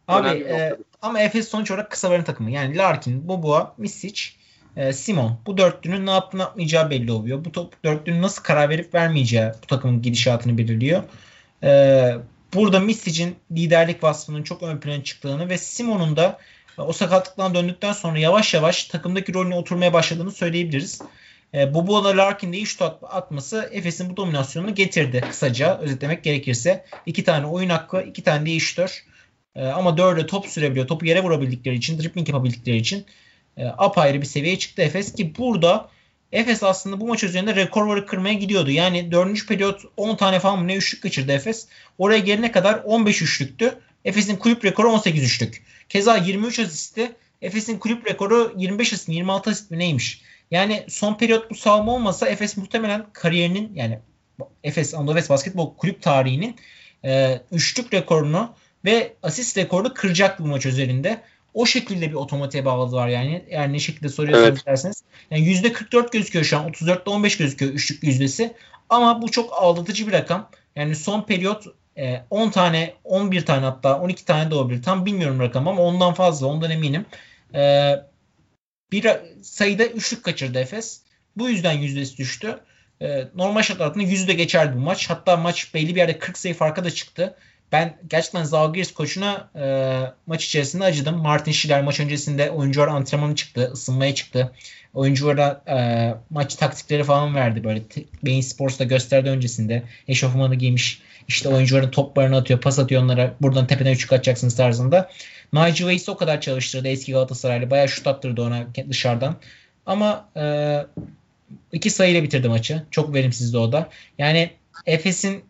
[0.08, 2.52] Abi e, ama Efes sonuç olarak kısa varın takımı.
[2.52, 4.22] Yani Larkin, Boboa, Misic,
[4.76, 5.40] e, Simon.
[5.46, 7.46] Bu dörtlünün ne yaptığını yapmayacağı belli oluyor.
[7.46, 11.04] Bu top, dörtlünün nasıl karar verip vermeyeceği bu takımın gidişatını belirliyor.
[11.64, 12.14] E,
[12.54, 16.38] burada Misic'in liderlik vasfının çok ön plana çıktığını ve Simon'un da
[16.78, 21.02] o sakatlıktan döndükten sonra yavaş yavaş takımdaki rolüne oturmaya başladığını söyleyebiliriz.
[21.54, 26.86] E, Bobola Larkin de iyi şut atması Efes'in bu dominasyonunu getirdi kısaca özetlemek gerekirse.
[27.06, 29.04] iki tane oyun hakkı, iki tane de iyi şutör.
[29.58, 30.88] E, ama dörde top sürebiliyor.
[30.88, 33.06] Topu yere vurabildikleri için, dribbling yapabildikleri için
[33.58, 35.90] e, apayrı bir seviyeye çıktı Efes ki burada
[36.32, 38.72] Efes aslında bu maç üzerinde rekorları kırmaya gidiyordu.
[38.72, 39.48] Yani 4.
[39.48, 41.68] periyot 10 tane falan ne üçlük kaçırdı Efes.
[41.98, 43.80] Oraya gelene kadar 15 üçlüktü.
[44.06, 45.64] Efes'in kulüp rekoru 18 üçlük.
[45.90, 47.12] Keza 23 asisti.
[47.42, 50.22] Efes'in kulüp rekoru 25 asist 26 asist mi neymiş?
[50.52, 54.00] Yani son periyot bu savunma olmasa Efes muhtemelen kariyerinin yani
[54.64, 56.56] Efes Anadolu Efes basketbol kulüp tarihinin
[57.06, 58.56] e, üçlük rekorunu
[58.88, 61.22] ve asist rekorunu kıracak bu maç üzerinde.
[61.54, 63.46] O şekilde bir otomatiğe bağladılar yani.
[63.50, 64.66] Eğer ne şekilde soruyorsanız evet.
[64.66, 65.04] derseniz.
[65.32, 66.72] Yani %44 gözüküyor şu an.
[66.72, 68.54] 34'te 15 gözüküyor üçlük yüzdesi.
[68.90, 70.50] Ama bu çok aldatıcı bir rakam.
[70.76, 71.66] Yani son periyot
[72.30, 74.84] 10 e, tane, 11 tane hatta 12 tane de olabilir.
[74.84, 76.48] Tam bilmiyorum rakam ama ondan fazla.
[76.48, 77.06] Ondan eminim.
[77.56, 77.94] E,
[78.92, 79.08] bir
[79.42, 81.02] sayıda üçlük kaçırdı Efes.
[81.36, 82.60] Bu yüzden yüzdesi düştü.
[83.02, 85.10] E, normal şartlar altında yüzde geçerdi bu maç.
[85.10, 87.36] Hatta maç belli bir yerde 40 sayı farka da çıktı
[87.72, 89.66] ben gerçekten Zalgiris koçuna e,
[90.28, 91.18] maç içerisinde acıdım.
[91.18, 94.54] Martin Schiller maç öncesinde oyuncular antrenmanı çıktı, ısınmaya çıktı.
[94.94, 95.78] Oyunculara e,
[96.30, 97.82] maç taktikleri falan verdi böyle.
[98.24, 99.84] Beyin Sports'ta gösterdi öncesinde.
[100.08, 101.02] Eşofmanı giymiş.
[101.28, 103.34] İşte oyuncuların toplarını atıyor, pas atıyor onlara.
[103.42, 105.10] Buradan tepeden üçlük atacaksınız tarzında.
[105.54, 107.70] Nigel Weiss o kadar çalıştırdı eski Galatasaraylı.
[107.70, 109.36] Bayağı şut attırdı ona dışarıdan.
[109.86, 110.78] Ama e,
[111.72, 112.84] iki sayıyla bitirdi maçı.
[112.92, 113.90] Çok verimsizdi o da.
[114.18, 114.52] Yani
[114.86, 115.44] Efes'in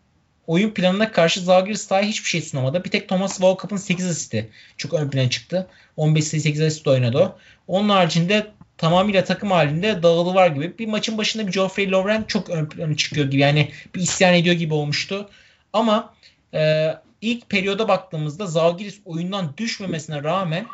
[0.48, 2.84] oyun planına karşı Zalgiris sahaya hiçbir şey sunamadı.
[2.84, 5.66] Bir tek Thomas Walkup'ın 8 asisti çok ön plana çıktı.
[5.96, 7.38] 15 sayı 8 asist oynadı o.
[7.66, 8.46] Onun haricinde
[8.78, 10.78] tamamıyla takım halinde dağılı var gibi.
[10.78, 13.40] Bir maçın başında bir Geoffrey Lauren çok ön plana çıkıyor gibi.
[13.40, 15.30] Yani bir isyan ediyor gibi olmuştu.
[15.72, 16.14] Ama
[16.54, 20.66] e, ilk periyoda baktığımızda Zalgiris oyundan düşmemesine rağmen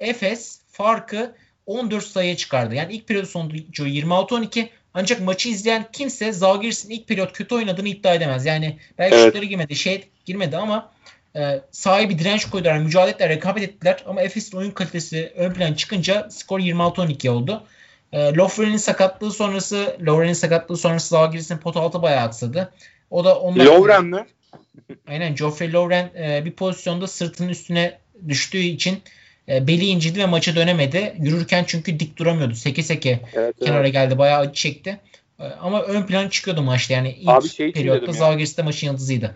[0.00, 1.34] Efes farkı
[1.66, 2.74] 14 sayıya çıkardı.
[2.74, 8.14] Yani ilk periyod sonucu 26-12 ancak maçı izleyen kimse Zalgiris'in ilk periyot kötü oynadığını iddia
[8.14, 8.46] edemez.
[8.46, 9.24] Yani belki evet.
[9.24, 10.92] şutları girmedi, şey girmedi ama
[11.36, 16.28] e, sahibi direnç koydular, mücadele ettiler, rekabet ettiler ama Efes'in oyun kalitesi ön plan çıkınca
[16.30, 17.64] skor 26-12 oldu.
[18.12, 22.72] E, Lofren'in sakatlığı sonrası, Lovren'in sakatlığı sonrası Zalgiris'in pot altı bayağı aksadı.
[23.10, 24.26] O da onlar Lovren mi?
[25.06, 29.02] Aynen Geoffrey Lovren e, bir pozisyonda sırtının üstüne düştüğü için
[29.48, 31.16] e, beli incidi ve maça dönemedi.
[31.18, 32.54] Yürürken çünkü dik duramıyordu.
[32.54, 33.92] Seke seke evet, kenara evet.
[33.92, 34.18] geldi.
[34.18, 35.00] Bayağı acı çekti.
[35.38, 36.94] E, ama ön plan çıkıyordu maçta.
[36.94, 39.34] Yani ilk Abi şey periyotta Zalgiris'te maçın yıldızıydı.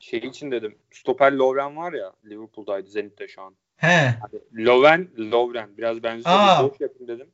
[0.00, 0.74] Şey için dedim.
[0.90, 3.54] Stoper Lovren var ya Liverpool'daydı Zenit'te şu an.
[3.76, 3.86] He.
[3.86, 5.68] Hani Loven, Lovren.
[5.78, 6.36] Biraz benziyor.
[6.38, 7.26] Aa, bir yapayım dedim.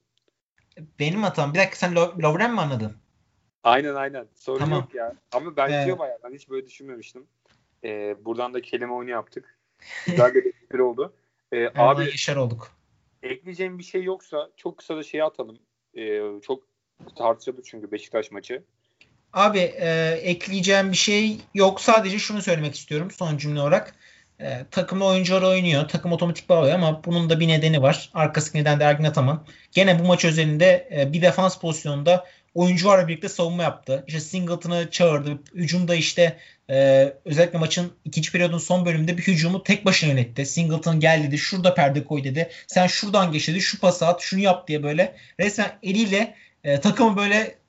[0.98, 1.54] Benim hatam.
[1.54, 2.92] Bir dakika sen Lo- Lovren mi anladın?
[3.64, 4.26] Aynen aynen.
[4.34, 4.80] Sorun tamam.
[4.80, 5.14] yok ya.
[5.32, 6.18] Ama benziyor ee, bayağı.
[6.24, 7.26] Ben hiç böyle düşünmemiştim.
[7.84, 9.58] Ee, buradan da kelime oyunu yaptık.
[10.06, 11.12] Güzel bir espri oldu.
[11.52, 12.72] Ee, abi yaşar olduk.
[13.22, 15.58] Ekleyeceğim bir şey yoksa çok kısa da şey atalım.
[15.94, 16.62] Ee, çok
[17.16, 18.62] tartışıldı çünkü Beşiktaş maçı.
[19.32, 21.80] Abi e, ekleyeceğim bir şey yok.
[21.80, 23.94] Sadece şunu söylemek istiyorum son cümle olarak.
[24.42, 25.88] E, takımda oyuncular oynuyor.
[25.88, 28.10] Takım otomatik bağlıyor ama bunun da bir nedeni var.
[28.14, 29.44] Arkası neden de Ergin Ataman.
[29.72, 32.24] Gene bu maç özelinde e, bir defans pozisyonunda
[32.54, 34.04] oyuncularla birlikte savunma yaptı.
[34.06, 35.38] İşte Singleton'ı çağırdı.
[35.54, 36.36] Hücumda işte
[36.70, 40.46] e, özellikle maçın ikinci periyodun son bölümünde bir hücumu tek başına yönetti.
[40.46, 41.38] Singleton gel dedi.
[41.38, 42.48] Şurada perde koy dedi.
[42.66, 43.60] Sen şuradan geç dedi.
[43.60, 44.20] Şu pası at.
[44.20, 46.34] Şunu yap diye böyle resmen eliyle
[46.64, 47.61] e, takımı böyle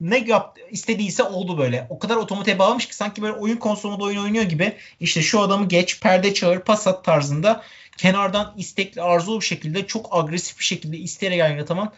[0.00, 1.86] ne yap istediyse oldu böyle.
[1.90, 4.76] O kadar otomatiğe bağlamış ki sanki böyle oyun konsolunda oyun oynuyor gibi.
[5.00, 7.62] İşte şu adamı geç, perde çağır, pas at tarzında
[7.96, 11.92] kenardan istekli, arzulu bir şekilde çok agresif bir şekilde isteyerek yarataman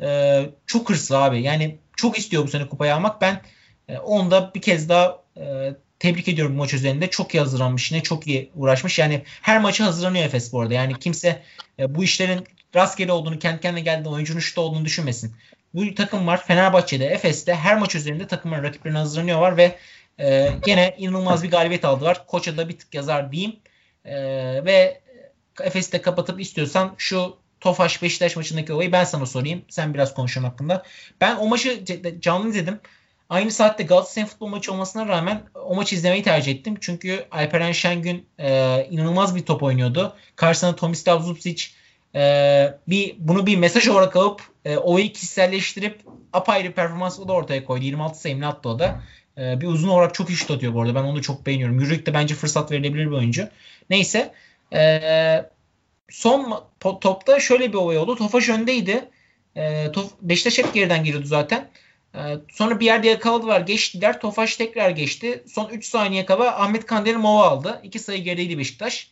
[0.00, 1.42] e, çok hırslı abi.
[1.42, 3.20] Yani çok istiyor bu sene kupayı almak.
[3.20, 3.42] Ben
[3.88, 7.10] e, onda bir kez daha e, tebrik ediyorum bu maç üzerinde.
[7.10, 7.92] Çok iyi hazırlanmış.
[7.92, 8.98] Yine çok iyi uğraşmış.
[8.98, 10.74] Yani her maça hazırlanıyor Efes bu arada.
[10.74, 11.42] Yani kimse
[11.78, 15.36] e, bu işlerin rastgele olduğunu, kendi kendine geldiğinde oyuncunun şutu olduğunu düşünmesin.
[15.76, 16.44] Bu takım var.
[16.46, 19.78] Fenerbahçe'de, Efes'te her maç üzerinde takımın rakiplerine hazırlanıyorlar ve
[20.20, 22.26] e, gene inanılmaz bir galibiyet aldılar.
[22.26, 23.56] Koç'a da bir tık yazar diyeyim.
[24.04, 24.14] E,
[24.64, 25.00] ve
[25.60, 29.64] Efes'i de kapatıp istiyorsan şu Tofaş Beşiktaş maçındaki olayı ben sana sorayım.
[29.68, 30.82] Sen biraz konuşun hakkında.
[31.20, 31.84] Ben o maçı
[32.20, 32.80] canlı izledim.
[33.28, 36.74] Aynı saatte Galatasaray futbol maçı olmasına rağmen o maçı izlemeyi tercih ettim.
[36.80, 40.16] Çünkü Alperen Şengün e, inanılmaz bir top oynuyordu.
[40.36, 41.75] Karşısında Tomislav Zubcic
[42.16, 46.00] e, bir bunu bir mesaj olarak alıp e, olayı kişiselleştirip
[46.32, 47.84] apayrı performansla da ortaya koydu.
[47.84, 49.02] 26 sayımlı attı o da.
[49.38, 50.94] E, bir uzun olarak çok iyi şut atıyor bu arada.
[50.94, 51.78] Ben onu da çok beğeniyorum.
[51.78, 53.48] Euroleague'de bence fırsat verilebilir bir oyuncu.
[53.90, 54.32] Neyse.
[54.72, 55.00] E,
[56.08, 58.16] son topta şöyle bir olay oldu.
[58.16, 59.08] Tofaş öndeydi.
[59.56, 61.68] E, Tof Beşiktaş hep geriden geliyordu zaten.
[62.14, 62.20] E,
[62.52, 63.60] sonra bir yerde yakaladılar.
[63.60, 64.20] Geçtiler.
[64.20, 65.44] Tofaş tekrar geçti.
[65.46, 67.80] Son 3 saniye kala Ahmet Kandemir mova aldı.
[67.82, 69.10] 2 sayı gerideydi Beşiktaş.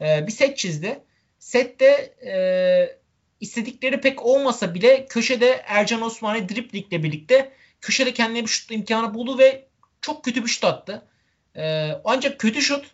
[0.00, 1.00] E, bir set çizdi.
[1.40, 2.34] Sette e,
[3.40, 9.38] istedikleri pek olmasa bile köşede Ercan Osmani driplikle birlikte köşede kendine bir şut imkanı buldu
[9.38, 9.64] ve
[10.00, 11.02] çok kötü bir şut attı.
[11.56, 12.84] E, ancak kötü şut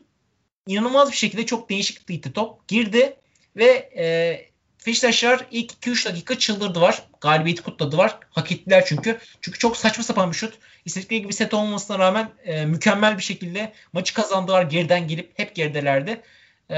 [0.67, 2.69] inanılmaz bir şekilde çok değişik gitti top.
[2.69, 3.17] Girdi
[3.57, 4.47] ve e,
[4.87, 7.03] Beşiktaşlar ilk 2-3 dakika çıldırdılar.
[7.21, 8.19] Galibiyeti kutladılar.
[8.31, 9.19] Hak ettiler çünkü.
[9.41, 10.55] Çünkü çok saçma sapan bir şut.
[10.85, 14.63] İstedikleri gibi set olmamasına rağmen e, mükemmel bir şekilde maçı kazandılar.
[14.63, 16.23] Geriden gelip hep geridelerdi.
[16.71, 16.77] E,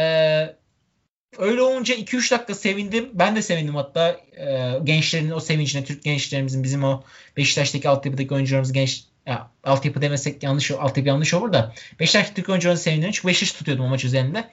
[1.39, 3.11] öyle olunca 2-3 dakika sevindim.
[3.13, 7.05] Ben de sevindim hatta e, gençlerin o sevincine, Türk gençlerimizin bizim o
[7.37, 12.81] Beşiktaş'taki altyapıdaki oyuncularımız genç ya, altyapı demesek yanlış altyapı yanlış olur da Beşiktaş Türk oyuncularını
[12.81, 13.11] sevindim.
[13.11, 14.51] Çünkü Beşiktaş tutuyordum o maç üzerinde.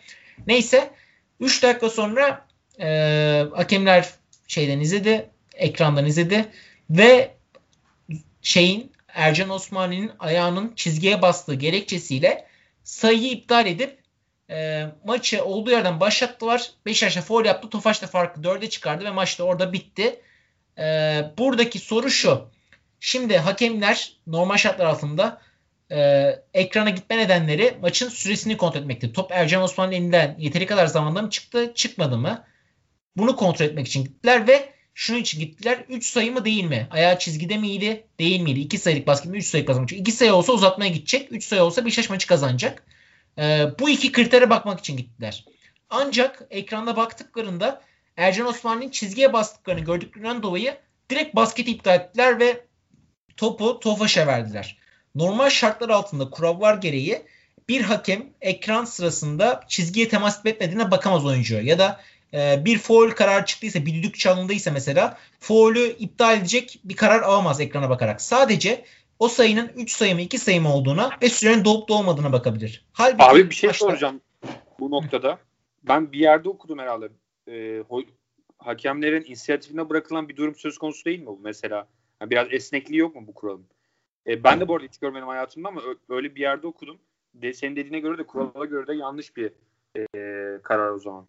[0.48, 0.92] Neyse
[1.40, 2.46] 3 dakika sonra
[2.80, 2.88] e,
[3.56, 4.10] hakemler
[4.48, 6.46] şeyden izledi, ekrandan izledi
[6.90, 7.32] ve
[8.42, 12.46] şeyin Ercan Osmani'nin ayağının çizgiye bastığı gerekçesiyle
[12.84, 14.05] sayıyı iptal edip
[14.50, 16.70] e, maçı olduğu yerden başlattılar.
[16.86, 17.70] Beşiktaş'a foul yaptı.
[17.70, 20.22] Tofaş da farkı 4'e çıkardı ve maç da orada bitti.
[20.78, 20.84] E,
[21.38, 22.50] buradaki soru şu.
[23.00, 25.42] Şimdi hakemler normal şartlar altında
[25.92, 29.14] e, ekrana gitme nedenleri maçın süresini kontrol etmekti.
[29.14, 32.44] Top Ercan Osman'ın elinden yeteri kadar zamanda mı çıktı, çıkmadı mı?
[33.18, 35.86] Bunu kontrol etmek için gittiler ve şunun için gittiler.
[35.90, 36.88] 3 sayı mı değil mi?
[36.92, 38.08] Ayağı çizgide miydi?
[38.20, 38.60] Değil miydi?
[38.60, 39.38] 2 sayılık basket mi?
[39.38, 39.94] 3 sayı kazanmış.
[39.94, 41.32] 2 sayı olsa uzatmaya gidecek.
[41.32, 42.84] 3 sayı olsa Beşiktaş maçı kazanacak.
[43.38, 45.46] E, bu iki kritere bakmak için gittiler.
[45.90, 47.82] Ancak ekranda baktıklarında
[48.18, 50.78] Ercan Osman'ın çizgiye bastıklarını gördüklerinden dolayı
[51.10, 52.66] direkt basketi iptal ettiler ve
[53.38, 54.78] topu Tofaş'a verdiler.
[55.16, 57.26] Normal şartlar altında kurallar gereği
[57.70, 61.62] bir hakem ekran sırasında çizgiye temas etmediğine bakamaz oyuncuya.
[61.62, 62.02] Ya da
[62.34, 67.60] e, bir foul karar çıktıysa, bir düdük çalındıysa mesela foul'ü iptal edecek bir karar alamaz
[67.60, 68.22] ekrana bakarak.
[68.22, 68.86] Sadece
[69.20, 72.86] o sayının 3 sayı mı 2 sayı mı olduğuna ve sürenin dolup dolmadığına bakabilir.
[72.94, 73.86] Halbuki Abi bir şey başta...
[73.86, 74.22] soracağım
[74.80, 75.40] bu noktada.
[75.84, 77.10] Ben bir yerde okudum herhalde.
[77.50, 77.84] E,
[78.58, 81.88] hakemlerin inisiyatifine bırakılan bir durum söz konusu değil mi bu mesela?
[82.22, 83.66] Yani biraz esnekliği yok mu bu kuralın?
[84.28, 86.98] E, ben de bu arada hiç görmedim hayatımda ama öyle bir yerde okudum.
[87.34, 89.52] De, senin dediğine göre de kurala göre de yanlış bir
[89.98, 91.28] e, karar o zaman.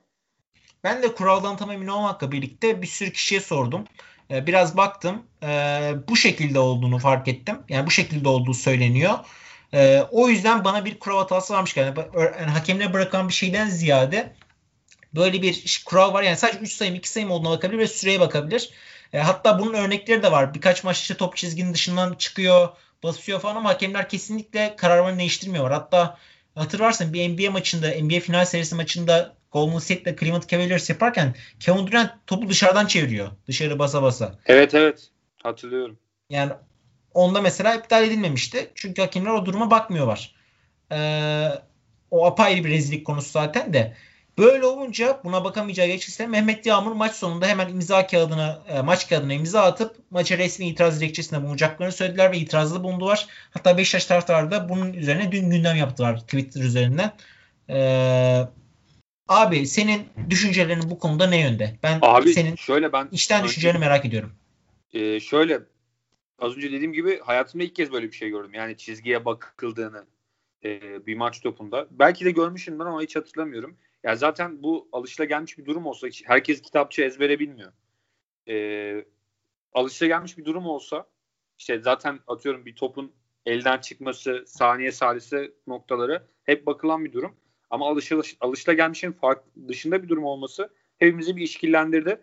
[0.85, 3.85] Ben de kuraldan tam emin olmakla birlikte bir sürü kişiye sordum.
[4.31, 5.23] E, biraz baktım.
[5.43, 5.49] E,
[6.09, 7.59] bu şekilde olduğunu fark ettim.
[7.69, 9.19] Yani bu şekilde olduğu söyleniyor.
[9.75, 11.77] E, o yüzden bana bir kural hatası varmış.
[11.77, 11.95] Yani,
[12.69, 14.33] yani bırakan bir şeyden ziyade
[15.15, 16.23] böyle bir kural var.
[16.23, 18.71] Yani sadece 3 sayım 2 sayım olduğuna bakabilir ve süreye bakabilir.
[19.13, 20.55] Hatta bunun örnekleri de var.
[20.55, 22.69] Birkaç maç işte top çizginin dışından çıkıyor,
[23.03, 25.73] basıyor falan ama hakemler kesinlikle kararlarını değiştirmiyorlar.
[25.73, 26.19] Hatta
[26.55, 32.11] hatırlarsın bir NBA maçında, NBA final serisi maçında Golden State'le Cleveland Cavaliers yaparken Kevin Durant
[32.27, 33.29] topu dışarıdan çeviriyor.
[33.47, 34.39] Dışarı basa basa.
[34.47, 35.11] Evet evet.
[35.43, 35.99] Hatırlıyorum.
[36.31, 36.53] Yani
[37.15, 38.71] onda mesela iptal edilmemişti.
[38.75, 40.35] Çünkü hakemler o duruma bakmıyorlar.
[40.93, 41.49] Ee,
[42.11, 43.95] o apayrı bir rezillik konusu zaten de.
[44.39, 49.33] Böyle olunca buna bakamayacağı geçirse Mehmet Yağmur maç sonunda hemen imza kağıdına e, maç kağıdına
[49.33, 53.27] imza atıp maça resmi itiraz dilekçesinde bulunacaklarını söylediler ve itirazlı bulundular.
[53.51, 57.13] Hatta Beşiktaş taraftarı da bunun üzerine dün gündem yaptılar Twitter üzerinden.
[57.71, 58.43] Ee,
[59.29, 61.77] abi senin düşüncelerin bu konuda ne yönde?
[61.83, 64.33] Ben abi, senin şöyle ben içten düşüncelerini merak ediyorum.
[64.93, 65.61] E, şöyle
[66.39, 68.55] az önce dediğim gibi hayatımda ilk kez böyle bir şey gördüm.
[68.55, 70.07] Yani çizgiye bakıldığını
[70.65, 71.87] e, bir maç topunda.
[71.91, 73.77] Belki de görmüşümdür ama hiç hatırlamıyorum.
[74.05, 77.73] Ya zaten bu alışılagelmiş bir durum olsa herkes kitapçı ezbere bilmiyor.
[78.49, 79.05] E,
[79.73, 81.07] alışılagelmiş bir durum olsa
[81.59, 83.13] işte zaten atıyorum bir topun
[83.47, 87.37] elden çıkması, saniye salise noktaları hep bakılan bir durum.
[87.71, 92.21] Ama alışılış, alışılagelmişin fark dışında bir durum olması hepimizi bir işkillendirdi.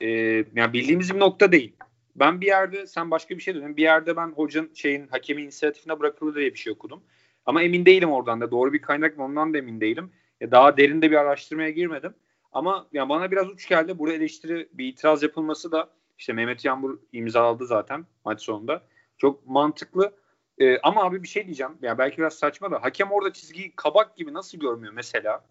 [0.00, 0.08] Ee,
[0.54, 1.76] yani bildiğimiz bir nokta değil.
[2.16, 3.76] Ben bir yerde sen başka bir şey dedin.
[3.76, 7.02] Bir yerde ben hocanın şeyin hakemin inisiyatifine bırakıldı diye bir şey okudum.
[7.46, 8.50] Ama emin değilim oradan da.
[8.50, 10.10] Doğru bir kaynak mı ondan da emin değilim.
[10.40, 12.14] E, daha derinde bir araştırmaya girmedim.
[12.52, 13.98] Ama yani bana biraz uç geldi.
[13.98, 18.82] Burada eleştiri bir itiraz yapılması da işte Mehmet Yağmur imzaladı zaten maç sonunda.
[19.18, 20.12] Çok mantıklı.
[20.60, 21.72] Ee, ama abi bir şey diyeceğim.
[21.82, 25.44] Yani belki biraz saçma da hakem orada çizgiyi kabak gibi nasıl görmüyor mesela?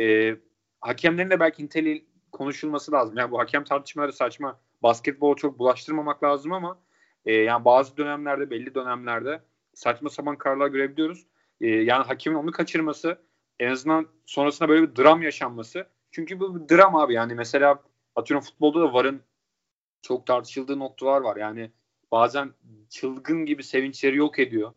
[0.00, 0.36] Ee,
[0.80, 3.16] hakemlerin de belki niteliği konuşulması lazım.
[3.18, 4.60] Yani bu hakem tartışmaları saçma.
[4.82, 6.78] Basketbol çok bulaştırmamak lazım ama
[7.24, 9.42] e, yani bazı dönemlerde belli dönemlerde
[9.74, 11.26] saçma sapan kararlar görebiliyoruz.
[11.60, 13.18] E, yani hakemin onu kaçırması
[13.60, 15.86] en azından sonrasında böyle bir dram yaşanması.
[16.10, 17.82] Çünkü bu bir dram abi yani mesela
[18.16, 19.22] atıyorum futbolda da varın
[20.02, 21.36] çok tartışıldığı noktalar var.
[21.36, 21.70] Yani
[22.12, 22.50] bazen
[22.88, 24.72] çılgın gibi sevinçleri yok ediyor.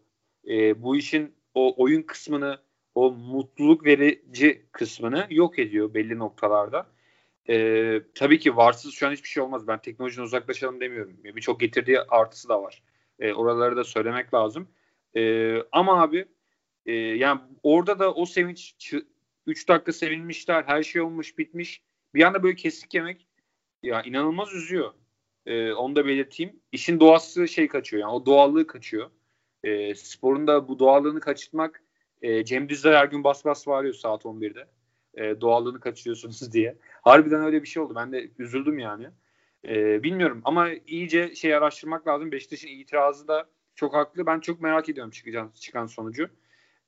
[0.47, 2.61] E, bu işin o oyun kısmını,
[2.95, 6.87] o mutluluk verici kısmını yok ediyor belli noktalarda.
[7.49, 9.67] E, tabii ki varsız şu an hiçbir şey olmaz.
[9.67, 11.17] Ben teknolojiden uzaklaşalım demiyorum.
[11.23, 12.83] Birçok getirdiği artısı da var.
[13.19, 14.67] E, oraları da söylemek lazım.
[15.15, 16.25] E, ama abi
[16.85, 18.75] e, yani orada da o sevinç
[19.47, 21.83] 3 dakika sevinmişler, her şey olmuş, bitmiş.
[22.15, 23.27] Bir anda böyle kesik yemek
[23.83, 24.93] ya inanılmaz üzüyor.
[25.45, 26.59] E, onu da belirteyim.
[26.71, 29.09] İşin doğası şey kaçıyor yani o doğallığı kaçıyor.
[29.63, 31.83] E, sporun da bu doğallığını kaçırtmak
[32.21, 34.67] e, Cem Düzdar her gün bas bas bağırıyor saat 11'de.
[35.15, 36.75] E, doğallığını kaçırıyorsunuz diye.
[37.01, 37.93] Harbiden öyle bir şey oldu.
[37.95, 39.07] Ben de üzüldüm yani.
[39.67, 42.31] E, bilmiyorum ama iyice şey araştırmak lazım.
[42.31, 44.25] Beşiktaş'ın itirazı da çok haklı.
[44.25, 46.29] Ben çok merak ediyorum çıkacağın, çıkan sonucu.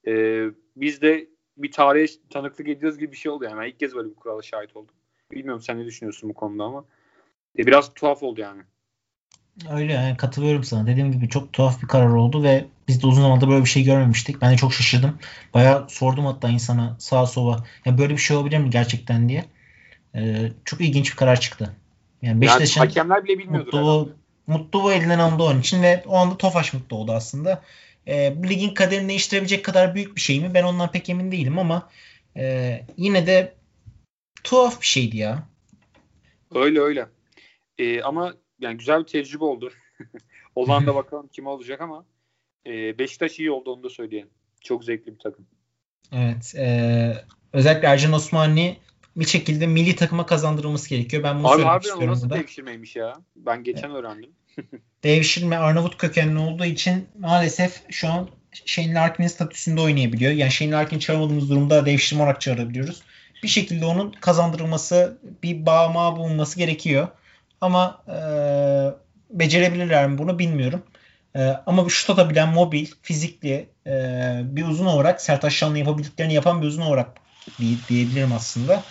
[0.08, 0.46] E,
[0.76, 1.28] biz de
[1.58, 3.62] bir tarihe tanıklık ediyoruz gibi bir şey oldu yani.
[3.62, 4.96] Ben ilk kez böyle bir kurala şahit oldum.
[5.32, 6.86] Bilmiyorum sen ne düşünüyorsun bu konuda ama.
[7.58, 8.62] E, biraz tuhaf oldu yani.
[9.72, 10.88] Öyle yani katılıyorum sana.
[10.88, 13.84] Dediğim gibi çok tuhaf bir karar oldu ve biz de uzun zamandır böyle bir şey
[13.84, 14.42] görmemiştik.
[14.42, 15.20] Ben de çok şaşırdım.
[15.54, 17.64] Bayağı sordum hatta insana sağa sola.
[17.86, 19.46] Ya böyle bir şey olabilir mi gerçekten diye.
[20.16, 21.76] Ee, çok ilginç bir karar çıktı.
[22.22, 24.16] Yani Beşiktaş'ın yani hakemler bile bilmiyordur mutlu,
[24.48, 27.62] mutlu bu elinden alındı onun için ve o anda Tofaş mutlu oldu aslında.
[28.08, 30.54] Ee, ligin kaderini değiştirebilecek kadar büyük bir şey mi?
[30.54, 31.90] Ben ondan pek emin değilim ama
[32.38, 33.54] e, yine de
[34.44, 35.44] tuhaf bir şeydi ya.
[36.56, 37.08] Öyle öyle.
[37.78, 39.72] E, ama yani güzel bir tecrübe oldu.
[40.56, 42.06] Olan da bakalım kim olacak ama
[42.66, 44.30] e, Beşiktaş iyi oldu onu da söyleyelim.
[44.62, 45.48] Çok zevkli bir takım.
[46.12, 46.56] Evet.
[46.56, 48.78] E, özellikle Ercan Osmani
[49.16, 51.24] bir şekilde milli takıma kazandırılması gerekiyor.
[51.24, 52.42] Ben bunu Abi, söylemek abi, istiyorum nasıl burada.
[52.42, 53.14] devşirmeymiş ya?
[53.36, 53.96] Ben geçen evet.
[53.96, 54.30] öğrendim.
[55.04, 58.30] devşirme Arnavut kökenli olduğu için maalesef şu an
[58.66, 60.32] Shane Larkin'in statüsünde oynayabiliyor.
[60.32, 63.04] Yani Shane Larkin çağırmadığımız durumda devşirme olarak çağırabiliyoruz.
[63.44, 67.08] Bir şekilde onun kazandırılması, bir bağma bulunması gerekiyor.
[67.66, 68.18] Ama e,
[69.30, 70.84] becerebilirler mi bunu bilmiyorum.
[71.36, 73.92] E, ama şut atabilen mobil, fizikli e,
[74.44, 77.10] bir uzun olarak Sertaç Şanlı yapabildiklerini yapan bir uzun olarak
[77.60, 78.84] diye, diyebilirim aslında.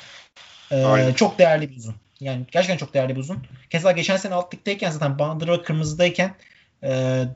[0.72, 1.94] E, çok değerli bir uzun.
[2.20, 3.38] Yani gerçekten çok değerli bir uzun.
[3.70, 6.34] Keza geçen sene alt ligdeyken zaten bandıra kırmızıdayken
[6.82, 6.88] e,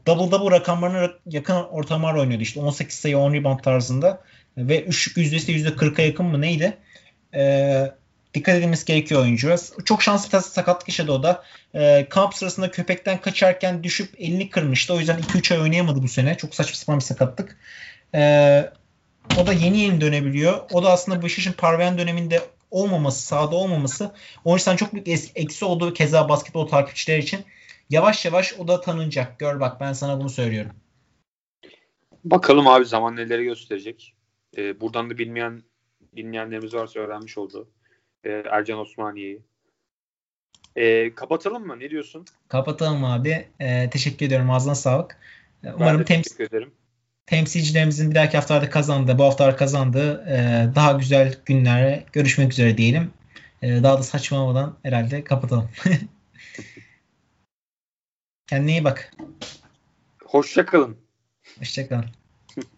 [0.07, 2.43] double double rakamlarına yakın ortamlar oynuyordu.
[2.43, 4.21] İşte 18 sayı 10 rebound tarzında
[4.57, 6.77] ve üçlük yüzdesi %40'a yakın mı neydi?
[7.35, 7.93] E,
[8.39, 9.57] dikkat edilmesi gerekiyor oyuncuya.
[9.85, 11.45] Çok şanslı bir sakatlık yaşadı o da.
[11.75, 14.95] E, kamp sırasında köpekten kaçarken düşüp elini kırmıştı.
[14.95, 16.37] O yüzden 2-3 ay oynayamadı bu sene.
[16.37, 17.59] Çok saçma sapan bir sakatlık.
[18.15, 18.21] E,
[19.39, 20.61] o da yeni yeni dönebiliyor.
[20.73, 24.15] O da aslında Beşiktaş'ın parlayan döneminde olmaması, sahada olmaması
[24.45, 27.41] o yüzden çok büyük eksi olduğu keza basketbol takipçiler için.
[27.91, 29.39] Yavaş yavaş o da tanınacak.
[29.39, 30.73] Gör bak ben sana bunu söylüyorum.
[32.25, 34.15] Bakalım abi zaman neleri gösterecek.
[34.57, 35.63] Ee, buradan da bilmeyen
[36.17, 37.69] dinleyenlerimiz varsa öğrenmiş oldu
[38.25, 39.43] e, Ercan Osmaniye'yi.
[40.77, 41.79] E, kapatalım mı?
[41.79, 42.25] Ne diyorsun?
[42.49, 43.49] Kapatalım abi.
[43.61, 44.51] E, teşekkür ediyorum.
[44.51, 45.19] Ağzına sağlık.
[45.65, 46.73] E, umarım teşekkür ederim.
[47.27, 53.11] temsilcilerimizin bir dahaki haftalarda kazandığı, bu haftalar kazandığı e, daha güzel günlere görüşmek üzere diyelim.
[53.63, 55.71] E, daha da saçmalamadan herhalde kapatalım.
[58.47, 59.13] Kendine iyi bak.
[60.25, 60.97] Hoşça kalın.
[61.59, 62.18] Hoşça kalın.